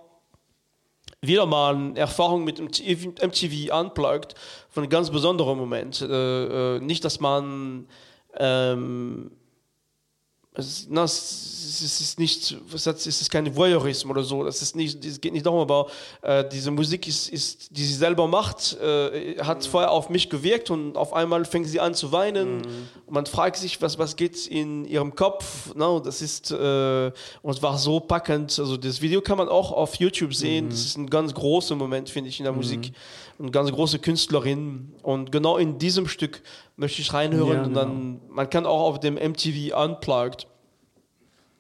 wieder 1.22 1.46
mal 1.46 1.76
eine 1.76 2.00
Erfahrung 2.00 2.44
mit 2.44 2.60
MTV 2.60 3.78
Unplugged 3.78 4.36
von 4.70 4.84
einem 4.84 4.90
ganz 4.90 5.10
besonderen 5.10 5.58
Moment. 5.58 6.02
Äh, 6.02 6.76
äh, 6.76 6.80
nicht, 6.80 7.04
dass 7.04 7.20
man 7.20 7.88
ähm, 8.38 9.32
es, 10.60 10.88
na, 10.90 11.04
es, 11.04 11.82
ist 11.82 12.20
nicht, 12.20 12.58
es 12.74 12.88
ist 13.08 13.32
kein 13.32 13.56
Voyeurismus 13.56 14.12
oder 14.12 14.24
so. 14.24 14.44
Das 14.44 14.62
ist 14.62 14.76
nicht, 14.76 15.04
es 15.04 15.20
geht 15.20 15.34
nicht 15.34 15.46
darum, 15.46 15.60
aber 15.60 15.88
äh, 16.22 16.44
diese 16.48 16.72
Musik 16.72 17.08
ist, 17.08 17.30
ist, 17.30 17.76
die 17.76 17.84
sie 17.84 17.94
selber 17.94 18.28
macht, 18.28 18.78
äh, 18.82 19.38
hat 19.40 19.60
mhm. 19.60 19.70
vorher 19.70 19.92
auf 19.92 20.10
mich 20.10 20.30
gewirkt 20.30 20.70
und 20.70 20.98
auf 20.98 21.14
einmal 21.14 21.46
fängt 21.46 21.68
sie 21.68 21.80
an 21.80 21.94
zu 21.94 22.12
weinen. 22.12 22.58
Mhm. 22.58 22.90
Man 23.10 23.26
fragt 23.26 23.58
sich, 23.58 23.82
was, 23.82 23.98
was 23.98 24.16
geht 24.16 24.48
in 24.48 24.86
ihrem 24.86 25.16
Kopf. 25.16 25.74
No, 25.76 26.00
das 26.00 26.22
ist 26.22 26.52
äh, 26.52 27.12
und 27.42 27.62
war 27.64 27.78
so 27.78 28.00
packend. 28.00 28.58
Also 28.60 28.78
das 28.78 29.02
Video 29.02 29.22
kann 29.22 29.38
man 29.38 29.50
auch 29.50 29.72
auf 29.72 29.96
YouTube 29.96 30.34
sehen. 30.34 30.66
Mhm. 30.66 30.70
Das 30.70 30.80
ist 30.80 30.98
ein 30.98 31.10
ganz 31.10 31.34
großer 31.34 31.76
Moment, 31.76 32.10
finde 32.10 32.30
ich, 32.30 32.40
in 32.40 32.44
der 32.44 32.54
mhm. 32.54 32.60
Musik. 32.60 32.92
Eine 33.40 33.52
ganz 33.52 33.72
große 33.72 34.00
Künstlerin. 34.00 34.94
Und 35.02 35.32
genau 35.32 35.58
in 35.58 35.80
diesem 35.80 36.08
Stück 36.08 36.42
möchte 36.80 37.02
ich 37.02 37.14
reinhören. 37.14 37.58
Ja, 37.58 37.64
und 37.64 37.74
dann, 37.74 38.20
genau. 38.20 38.34
man 38.34 38.50
kann 38.50 38.66
auch 38.66 38.82
auf 38.82 39.00
dem 39.00 39.16
MTV 39.16 39.76
Unplugged 39.76 40.48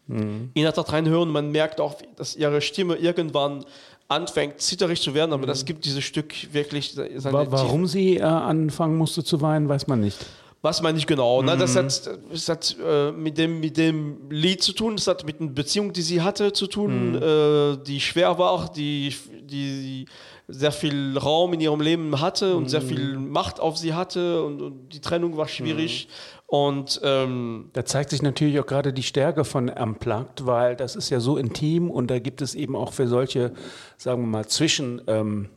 mhm. 0.07 0.51
in 0.53 0.63
der 0.63 0.73
Tat 0.73 0.91
reinhören. 0.91 1.29
Man 1.29 1.51
merkt 1.51 1.79
auch, 1.81 1.95
dass 2.15 2.35
ihre 2.35 2.61
Stimme 2.61 2.95
irgendwann 2.95 3.65
anfängt 4.07 4.59
zitterig 4.59 5.01
zu 5.01 5.13
werden, 5.13 5.33
aber 5.33 5.43
mhm. 5.43 5.47
das 5.47 5.65
gibt 5.65 5.85
dieses 5.85 6.03
Stück 6.03 6.33
wirklich. 6.53 6.97
Warum 6.97 7.85
sie 7.85 8.17
äh, 8.17 8.23
anfangen 8.23 8.97
musste 8.97 9.23
zu 9.23 9.41
weinen, 9.41 9.69
weiß 9.69 9.87
man 9.87 9.99
nicht. 9.99 10.25
Weiß 10.61 10.81
man 10.81 10.95
nicht 10.95 11.07
genau. 11.07 11.41
Mhm. 11.41 11.47
Ne? 11.47 11.57
Das 11.57 11.75
hat, 11.75 12.09
das 12.31 12.49
hat 12.49 12.75
äh, 12.83 13.11
mit, 13.11 13.37
dem, 13.37 13.61
mit 13.61 13.77
dem 13.77 14.29
Lied 14.29 14.61
zu 14.61 14.73
tun, 14.73 14.97
das 14.97 15.07
hat 15.07 15.25
mit 15.25 15.39
einer 15.39 15.51
Beziehung, 15.51 15.93
die 15.93 16.01
sie 16.01 16.21
hatte, 16.21 16.51
zu 16.51 16.67
tun, 16.67 17.11
mhm. 17.11 17.23
äh, 17.23 17.77
die 17.77 18.01
schwer 18.01 18.37
war, 18.37 18.71
die, 18.73 19.15
die 19.43 20.05
sehr 20.49 20.71
viel 20.71 21.17
Raum 21.17 21.53
in 21.53 21.61
ihrem 21.61 21.79
Leben 21.79 22.19
hatte 22.19 22.57
und 22.57 22.63
mhm. 22.63 22.69
sehr 22.69 22.81
viel 22.81 23.17
Macht 23.17 23.59
auf 23.59 23.77
sie 23.77 23.93
hatte 23.93 24.43
und, 24.43 24.61
und 24.61 24.89
die 24.89 24.99
Trennung 24.99 25.37
war 25.37 25.47
schwierig. 25.47 26.07
Mhm. 26.07 26.39
Und 26.47 26.99
ähm, 27.03 27.69
da 27.73 27.85
zeigt 27.85 28.09
sich 28.09 28.23
natürlich 28.23 28.59
auch 28.59 28.65
gerade 28.65 28.91
die 28.91 29.03
Stärke 29.03 29.45
von 29.45 29.69
Unplugged, 29.69 30.47
weil 30.47 30.75
das 30.75 30.95
ist 30.95 31.11
ja 31.11 31.19
so 31.19 31.37
intim 31.37 31.91
und 31.91 32.09
da 32.09 32.17
gibt 32.17 32.41
es 32.41 32.55
eben 32.55 32.75
auch 32.75 32.91
für 32.91 33.07
solche, 33.07 33.53
sagen 33.97 34.23
wir 34.23 34.27
mal, 34.27 34.47
Zwischenräume, 34.47 35.47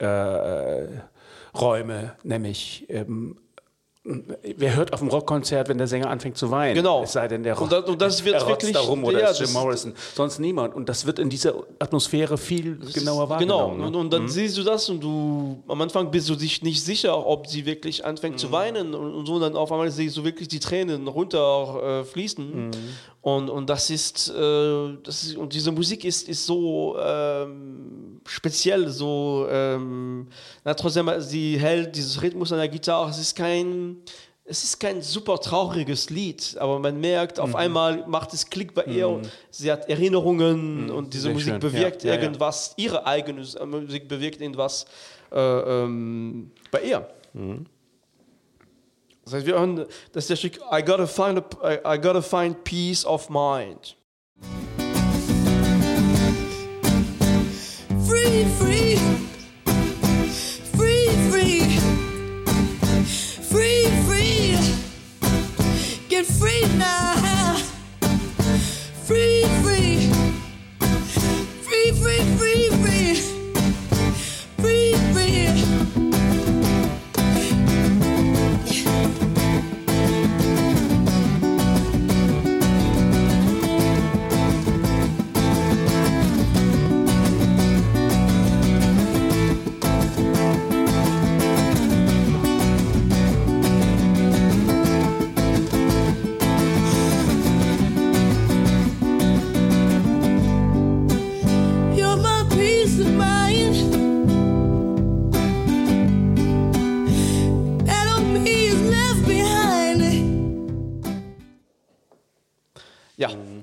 ähm, 0.00 1.90
äh, 1.90 2.10
nämlich 2.22 2.84
ähm, 2.90 3.38
Wer 4.06 4.76
hört 4.76 4.92
auf 4.92 5.00
dem 5.00 5.08
Rockkonzert, 5.08 5.70
wenn 5.70 5.78
der 5.78 5.86
Sänger 5.86 6.10
anfängt 6.10 6.36
zu 6.36 6.50
weinen? 6.50 6.74
Genau. 6.74 7.04
Es 7.04 7.12
sei 7.12 7.26
denn, 7.26 7.42
der 7.42 7.54
Rock, 7.54 7.62
und 7.62 7.72
das, 7.72 7.84
und 7.88 8.02
das 8.02 8.22
wird 8.22 8.46
wirklich 8.46 8.72
darum 8.72 9.02
oder 9.02 9.18
ja, 9.18 9.32
Jim 9.32 9.50
Morrison. 9.54 9.94
Sonst 10.14 10.38
niemand. 10.40 10.74
Und 10.74 10.90
das 10.90 11.06
wird 11.06 11.18
in 11.18 11.30
dieser 11.30 11.54
Atmosphäre 11.78 12.36
viel 12.36 12.76
genauer 12.92 13.30
wahrgenommen. 13.30 13.76
Genau. 13.76 13.82
Ne? 13.82 13.86
Und, 13.86 13.94
und, 13.96 14.12
dann 14.12 14.24
mhm. 14.24 14.28
siehst 14.28 14.58
du 14.58 14.62
das 14.62 14.90
und 14.90 15.02
du 15.02 15.62
am 15.68 15.80
Anfang 15.80 16.10
bist 16.10 16.28
du 16.28 16.34
dich 16.34 16.62
nicht 16.62 16.84
sicher, 16.84 17.26
ob 17.26 17.46
sie 17.46 17.64
wirklich 17.64 18.04
anfängt 18.04 18.34
mhm. 18.34 18.38
zu 18.40 18.52
weinen 18.52 18.94
und, 18.94 19.14
und, 19.14 19.26
so. 19.26 19.36
Und 19.36 19.40
dann 19.40 19.56
auf 19.56 19.72
einmal 19.72 19.90
siehst 19.90 20.18
du 20.18 20.24
wirklich 20.24 20.48
die 20.48 20.60
Tränen 20.60 21.08
runterfließen. 21.08 22.52
Äh, 22.52 22.56
mhm. 22.56 22.70
Und, 23.24 23.48
und 23.48 23.70
das 23.70 23.88
ist, 23.88 24.28
äh, 24.28 24.98
das 25.02 25.22
ist, 25.22 25.36
und 25.38 25.54
diese 25.54 25.72
Musik 25.72 26.04
ist, 26.04 26.28
ist 26.28 26.44
so 26.44 26.94
ähm, 27.02 28.20
speziell, 28.26 28.90
so 28.90 29.46
ähm, 29.50 30.28
na, 30.62 30.74
trotzdem, 30.74 31.10
sie 31.20 31.58
hält 31.58 31.96
dieses 31.96 32.20
Rhythmus 32.20 32.52
an 32.52 32.58
der 32.58 32.68
Gitarre. 32.68 33.08
Es 33.08 33.18
ist 33.18 33.34
kein 33.34 33.96
es 34.44 34.62
ist 34.62 34.78
kein 34.78 35.00
super 35.00 35.40
trauriges 35.40 36.10
Lied, 36.10 36.54
aber 36.60 36.78
man 36.78 37.00
merkt, 37.00 37.40
auf 37.40 37.54
einmal 37.54 38.06
macht 38.06 38.34
es 38.34 38.50
Klick 38.50 38.74
bei 38.74 38.84
ihr 38.84 39.08
und 39.08 39.30
sie 39.50 39.72
hat 39.72 39.88
Erinnerungen 39.88 40.90
und 40.90 41.14
diese 41.14 41.22
Sehr 41.22 41.32
Musik 41.32 41.52
schön. 41.52 41.60
bewirkt 41.60 42.04
Ja, 42.04 42.10
ja, 42.10 42.16
ja. 42.16 42.22
irgendwas, 42.24 42.74
ihre 42.76 43.06
eigene 43.06 43.40
Musik 43.64 44.06
bewirkt 44.06 44.42
irgendwas 44.42 44.84
äh, 45.32 45.38
ähm, 45.40 46.50
bei 46.70 46.82
ihr. 46.82 47.08
Das 49.24 49.32
heißt, 49.32 49.46
wir 49.46 49.54
hören, 49.54 49.86
das 50.12 50.24
ist 50.24 50.30
der 50.30 50.36
Stück 50.36 50.58
I 50.70 50.82
gotta 50.82 51.06
find, 51.06 51.42
a, 51.62 51.94
I, 51.94 51.98
gotta 51.98 52.20
find 52.20 52.62
peace 52.64 53.04
of 53.06 53.30
mind. 53.30 53.96
Free, 58.06 58.44
free, 58.58 58.96
free, 60.76 61.08
free, 61.30 61.78
free, 63.50 63.86
free. 64.06 64.58
Get 66.08 66.26
free 66.26 66.66
now. 66.76 67.03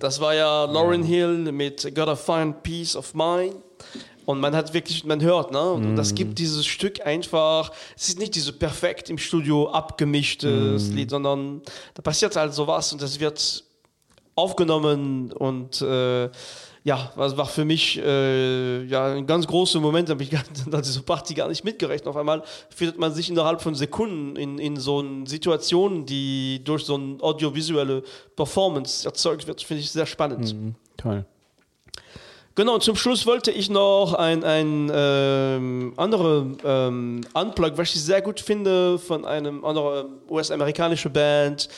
Das 0.02 0.20
war 0.20 0.34
ja 0.34 0.66
Lauren 0.66 1.04
Hill 1.04 1.52
mit 1.52 1.94
Gotta 1.96 2.16
Find 2.16 2.64
Peace 2.64 2.96
of 2.96 3.14
Mind. 3.14 3.56
Und 4.26 4.40
man 4.40 4.56
hat 4.56 4.74
wirklich, 4.74 5.04
man 5.04 5.22
hört, 5.22 5.52
ne? 5.52 5.72
Und 5.72 5.96
das 5.96 6.14
gibt 6.14 6.38
dieses 6.38 6.66
Stück 6.66 7.06
einfach, 7.06 7.72
es 7.98 8.10
ist 8.10 8.20
nicht 8.20 8.36
dieses 8.36 8.58
perfekt 8.58 9.10
im 9.10 9.18
Studio 9.18 9.70
abgemischtes 9.70 10.90
Lied, 10.90 11.10
sondern 11.10 11.62
da 11.96 12.02
passiert 12.02 12.36
halt 12.36 12.54
sowas 12.54 12.94
und 12.94 13.02
das 13.02 13.20
wird 13.20 13.64
aufgenommen 14.36 15.32
und 15.34 15.82
äh, 15.82 16.30
ja, 16.84 17.12
das 17.15 17.38
war 17.38 17.46
für 17.46 17.63
mich 17.63 18.00
äh, 18.00 18.84
ja, 18.86 19.13
ein 19.13 19.28
ganz 19.28 19.46
großer 19.46 19.80
Moment, 19.80 20.10
da 20.10 20.13
habe 20.13 20.24
ich 20.24 20.32
gar- 20.32 20.44
dieser 20.82 21.02
Party 21.02 21.34
gar 21.36 21.48
nicht 21.48 21.63
mitgerechnet. 21.63 22.08
Auf 22.08 22.17
einmal 22.17 22.44
findet 22.70 22.98
man 22.98 23.13
sich 23.13 23.30
innerhalb 23.30 23.62
von 23.62 23.76
Sekunden 23.76 24.36
in, 24.36 24.58
in 24.58 24.78
so 24.78 25.00
einer 25.00 25.28
Situation, 25.28 26.06
die 26.06 26.62
durch 26.63 26.84
so 26.84 26.96
eine 26.96 27.17
audiovisuelle 27.22 28.04
Performance 28.36 29.06
erzeugt 29.08 29.46
wird, 29.48 29.62
finde 29.62 29.82
ich 29.82 29.91
sehr 29.91 30.06
spannend. 30.08 30.56
Toll. 30.98 31.26
Genau, 32.54 32.74
und 32.74 32.84
zum 32.84 32.98
Schluss 32.98 33.26
wollte 33.26 33.50
ich 33.50 33.70
noch 33.70 34.13
ein, 34.13 34.44
ein 34.44 34.91
ähm, 34.94 35.94
andere 35.96 36.48
ähm, 36.65 37.22
Unplug, 37.34 37.78
was 37.78 37.96
ich 37.96 38.04
sehr 38.04 38.22
gut 38.22 38.41
finde, 38.41 39.00
von 39.00 39.24
einem 39.24 39.63
anderen 39.63 40.08
US-amerikanischen 40.30 41.13
Band, 41.13 41.70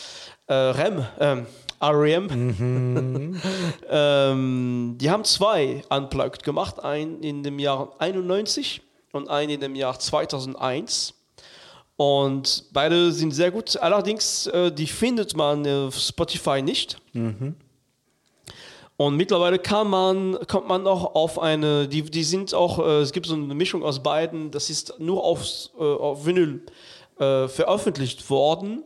äh, 0.47 0.53
REM, 0.53 1.06
ähm, 1.19 1.45
REM. 1.82 3.39
ähm, 3.89 4.95
die 4.99 5.10
haben 5.10 5.23
zwei 5.23 5.84
Unplugged 5.89 6.43
gemacht, 6.43 6.84
einen 6.84 7.21
in 7.23 7.43
dem 7.43 7.60
Jahr 7.60 7.93
91 7.99 8.82
und 9.12 9.29
einen 9.29 9.51
in 9.51 9.62
dem 9.62 9.75
Jahr 9.75 9.99
2001. 9.99 11.13
Und 11.95 12.65
beide 12.73 13.12
sind 13.12 13.32
sehr 13.32 13.51
gut. 13.51 13.77
Allerdings, 13.77 14.47
äh, 14.47 14.71
die 14.71 14.88
findet 14.88 15.36
man 15.36 15.67
auf 15.67 15.95
Spotify 15.95 16.62
nicht. 16.62 16.97
Und 18.97 19.17
mittlerweile 19.17 19.60
kann 19.60 19.89
man, 19.89 20.38
kommt 20.47 20.67
man 20.67 20.86
auch 20.88 21.15
auf 21.15 21.39
eine, 21.39 21.88
die, 21.88 22.03
die 22.03 22.23
sind 22.23 22.53
auch, 22.53 22.79
äh, 22.79 23.01
es 23.01 23.12
gibt 23.12 23.25
so 23.25 23.34
eine 23.34 23.53
Mischung 23.53 23.84
aus 23.84 24.01
beiden, 24.01 24.51
das 24.51 24.69
ist 24.69 24.99
nur 24.99 25.23
auf, 25.23 25.41
äh, 25.77 25.84
auf 25.84 26.25
Vinyl 26.25 26.62
äh, 27.19 27.47
veröffentlicht 27.47 28.29
worden. 28.29 28.84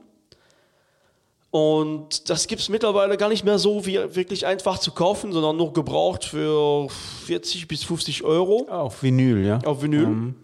Und 1.57 2.29
das 2.29 2.45
gibt 2.45 2.61
es 2.61 2.69
mittlerweile 2.69 3.17
gar 3.17 3.29
nicht 3.29 3.43
mehr 3.43 3.57
so 3.57 3.83
wie 3.87 3.95
wirklich 4.13 4.45
einfach 4.45 4.77
zu 4.77 4.91
kaufen, 4.91 5.31
sondern 5.31 5.57
nur 5.57 5.73
gebraucht 5.73 6.23
für 6.23 6.87
40 7.25 7.67
bis 7.67 7.83
50 7.83 8.23
Euro 8.23 8.67
Auf 8.69 9.01
Vinyl, 9.01 9.43
ja. 9.43 9.59
auf 9.65 9.81
Vinyl. 9.81 10.35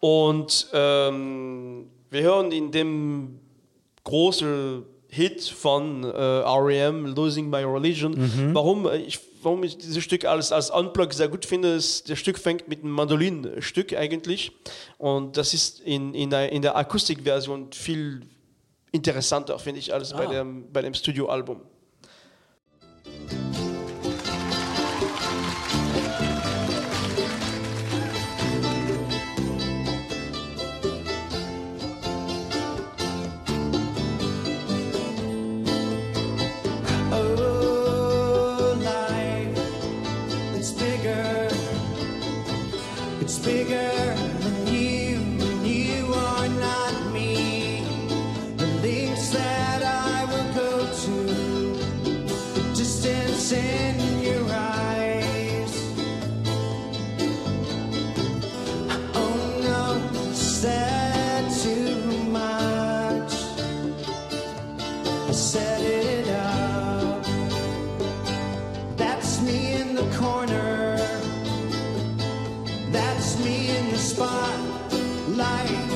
Und 0.00 0.66
ähm, 0.72 1.86
wir 2.10 2.22
hören 2.22 2.50
in 2.50 2.72
dem 2.72 3.38
großen 4.02 4.82
Hit 5.06 5.44
von 5.44 6.02
äh, 6.02 6.08
R.E.M., 6.08 7.14
Losing 7.14 7.48
My 7.48 7.62
Religion. 7.62 8.16
Warum, 8.54 8.88
äh, 8.88 8.96
ich, 8.96 9.20
warum 9.40 9.62
ich 9.62 9.78
dieses 9.78 10.02
Stück 10.02 10.24
als, 10.24 10.50
als 10.50 10.70
Unplug 10.70 11.12
sehr 11.12 11.28
gut 11.28 11.46
finde, 11.46 11.74
ist, 11.74 12.10
das 12.10 12.18
Stück 12.18 12.38
fängt 12.40 12.66
mit 12.66 12.82
einem 12.82 12.90
Mandolinstück 12.90 13.96
eigentlich. 13.96 14.50
Und 14.98 15.36
das 15.36 15.54
ist 15.54 15.78
in, 15.78 16.12
in, 16.12 16.30
der, 16.30 16.50
in 16.50 16.62
der 16.62 16.76
Akustikversion 16.76 17.68
viel 17.72 18.22
interessanter, 18.92 19.58
finde 19.58 19.80
ich, 19.80 19.92
als 19.92 20.12
bei 20.12 20.26
dem, 20.26 20.72
bei 20.72 20.82
dem 20.82 20.94
Studioalbum. 20.94 21.60
light. 75.38 75.87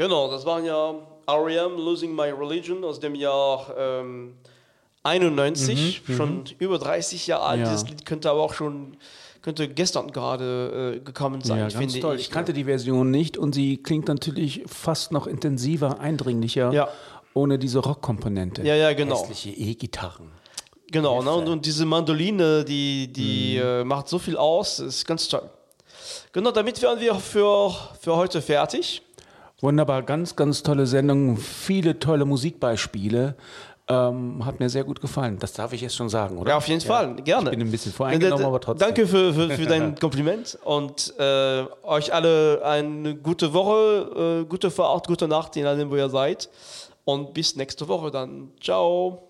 Genau, 0.00 0.30
das 0.30 0.46
waren 0.46 0.64
ja 0.64 0.94
R.E.M. 1.26 1.76
Losing 1.76 2.14
My 2.14 2.30
Religion 2.30 2.82
aus 2.84 2.98
dem 3.00 3.14
Jahr 3.14 3.66
ähm, 3.76 4.32
91, 5.02 6.00
schon 6.16 6.44
über 6.58 6.78
30 6.78 7.26
Jahre 7.26 7.42
alt. 7.44 7.60
Ja. 7.60 7.66
Dieses 7.70 7.86
Lied 7.86 8.06
könnte 8.06 8.30
aber 8.30 8.40
auch 8.40 8.54
schon, 8.54 8.96
könnte 9.42 9.68
gestern 9.68 10.10
gerade 10.10 10.96
äh, 10.96 11.00
gekommen 11.00 11.42
sein, 11.42 11.58
Ja, 11.58 11.62
ganz 11.64 11.74
finde 11.74 12.00
toll. 12.00 12.14
ich. 12.16 12.22
Ich 12.22 12.30
kannte 12.30 12.54
die 12.54 12.64
Version 12.64 13.10
nicht 13.10 13.36
und 13.36 13.54
sie 13.54 13.76
klingt 13.76 14.08
natürlich 14.08 14.62
fast 14.66 15.12
noch 15.12 15.26
intensiver, 15.26 16.00
eindringlicher, 16.00 16.72
Ja. 16.72 16.88
ohne 17.34 17.58
diese 17.58 17.80
Rockkomponente. 17.80 18.62
Ja, 18.62 18.76
ja, 18.76 18.94
genau. 18.94 19.20
Hässliche 19.20 19.50
E-Gitarren. 19.50 20.30
Genau, 20.90 21.22
ne? 21.22 21.30
und, 21.30 21.46
und 21.46 21.66
diese 21.66 21.84
Mandoline, 21.84 22.64
die, 22.64 23.12
die 23.12 23.58
Mhm. 23.58 23.62
äh, 23.66 23.84
macht 23.84 24.08
so 24.08 24.18
viel 24.18 24.38
aus, 24.38 24.80
ist 24.80 25.06
ganz 25.06 25.28
toll. 25.28 25.48
Genau, 26.32 26.52
damit 26.52 26.80
wären 26.80 26.98
wir 27.00 27.14
für, 27.16 27.70
für 28.00 28.16
heute 28.16 28.40
fertig. 28.40 29.02
Wunderbar, 29.60 30.02
ganz, 30.02 30.36
ganz 30.36 30.62
tolle 30.62 30.86
Sendung, 30.86 31.36
viele 31.36 31.98
tolle 31.98 32.24
Musikbeispiele. 32.24 33.34
Ähm, 33.88 34.46
hat 34.46 34.60
mir 34.60 34.68
sehr 34.70 34.84
gut 34.84 35.00
gefallen. 35.00 35.38
Das 35.40 35.52
darf 35.52 35.72
ich 35.72 35.80
jetzt 35.80 35.96
schon 35.96 36.08
sagen, 36.08 36.38
oder? 36.38 36.50
Ja, 36.50 36.56
auf 36.58 36.68
jeden 36.68 36.80
Fall, 36.80 37.16
gerne. 37.16 37.50
Ich 37.50 37.58
bin 37.58 37.66
ein 37.66 37.72
bisschen 37.72 37.92
voreingenommen, 37.92 38.46
aber 38.46 38.60
trotzdem. 38.60 38.86
Danke 38.86 39.06
für, 39.06 39.34
für, 39.34 39.50
für 39.50 39.66
dein 39.66 39.94
Kompliment 40.00 40.56
und 40.64 41.12
äh, 41.18 41.64
euch 41.82 42.14
alle 42.14 42.64
eine 42.64 43.16
gute 43.16 43.52
Woche, 43.52 44.42
äh, 44.42 44.48
gute 44.48 44.70
Fahrt, 44.70 45.08
gute 45.08 45.26
Nacht, 45.26 45.56
je 45.56 45.64
nachdem, 45.64 45.90
wo 45.90 45.96
ihr 45.96 46.08
seid. 46.08 46.48
Und 47.04 47.34
bis 47.34 47.56
nächste 47.56 47.88
Woche 47.88 48.12
dann. 48.12 48.52
Ciao. 48.62 49.29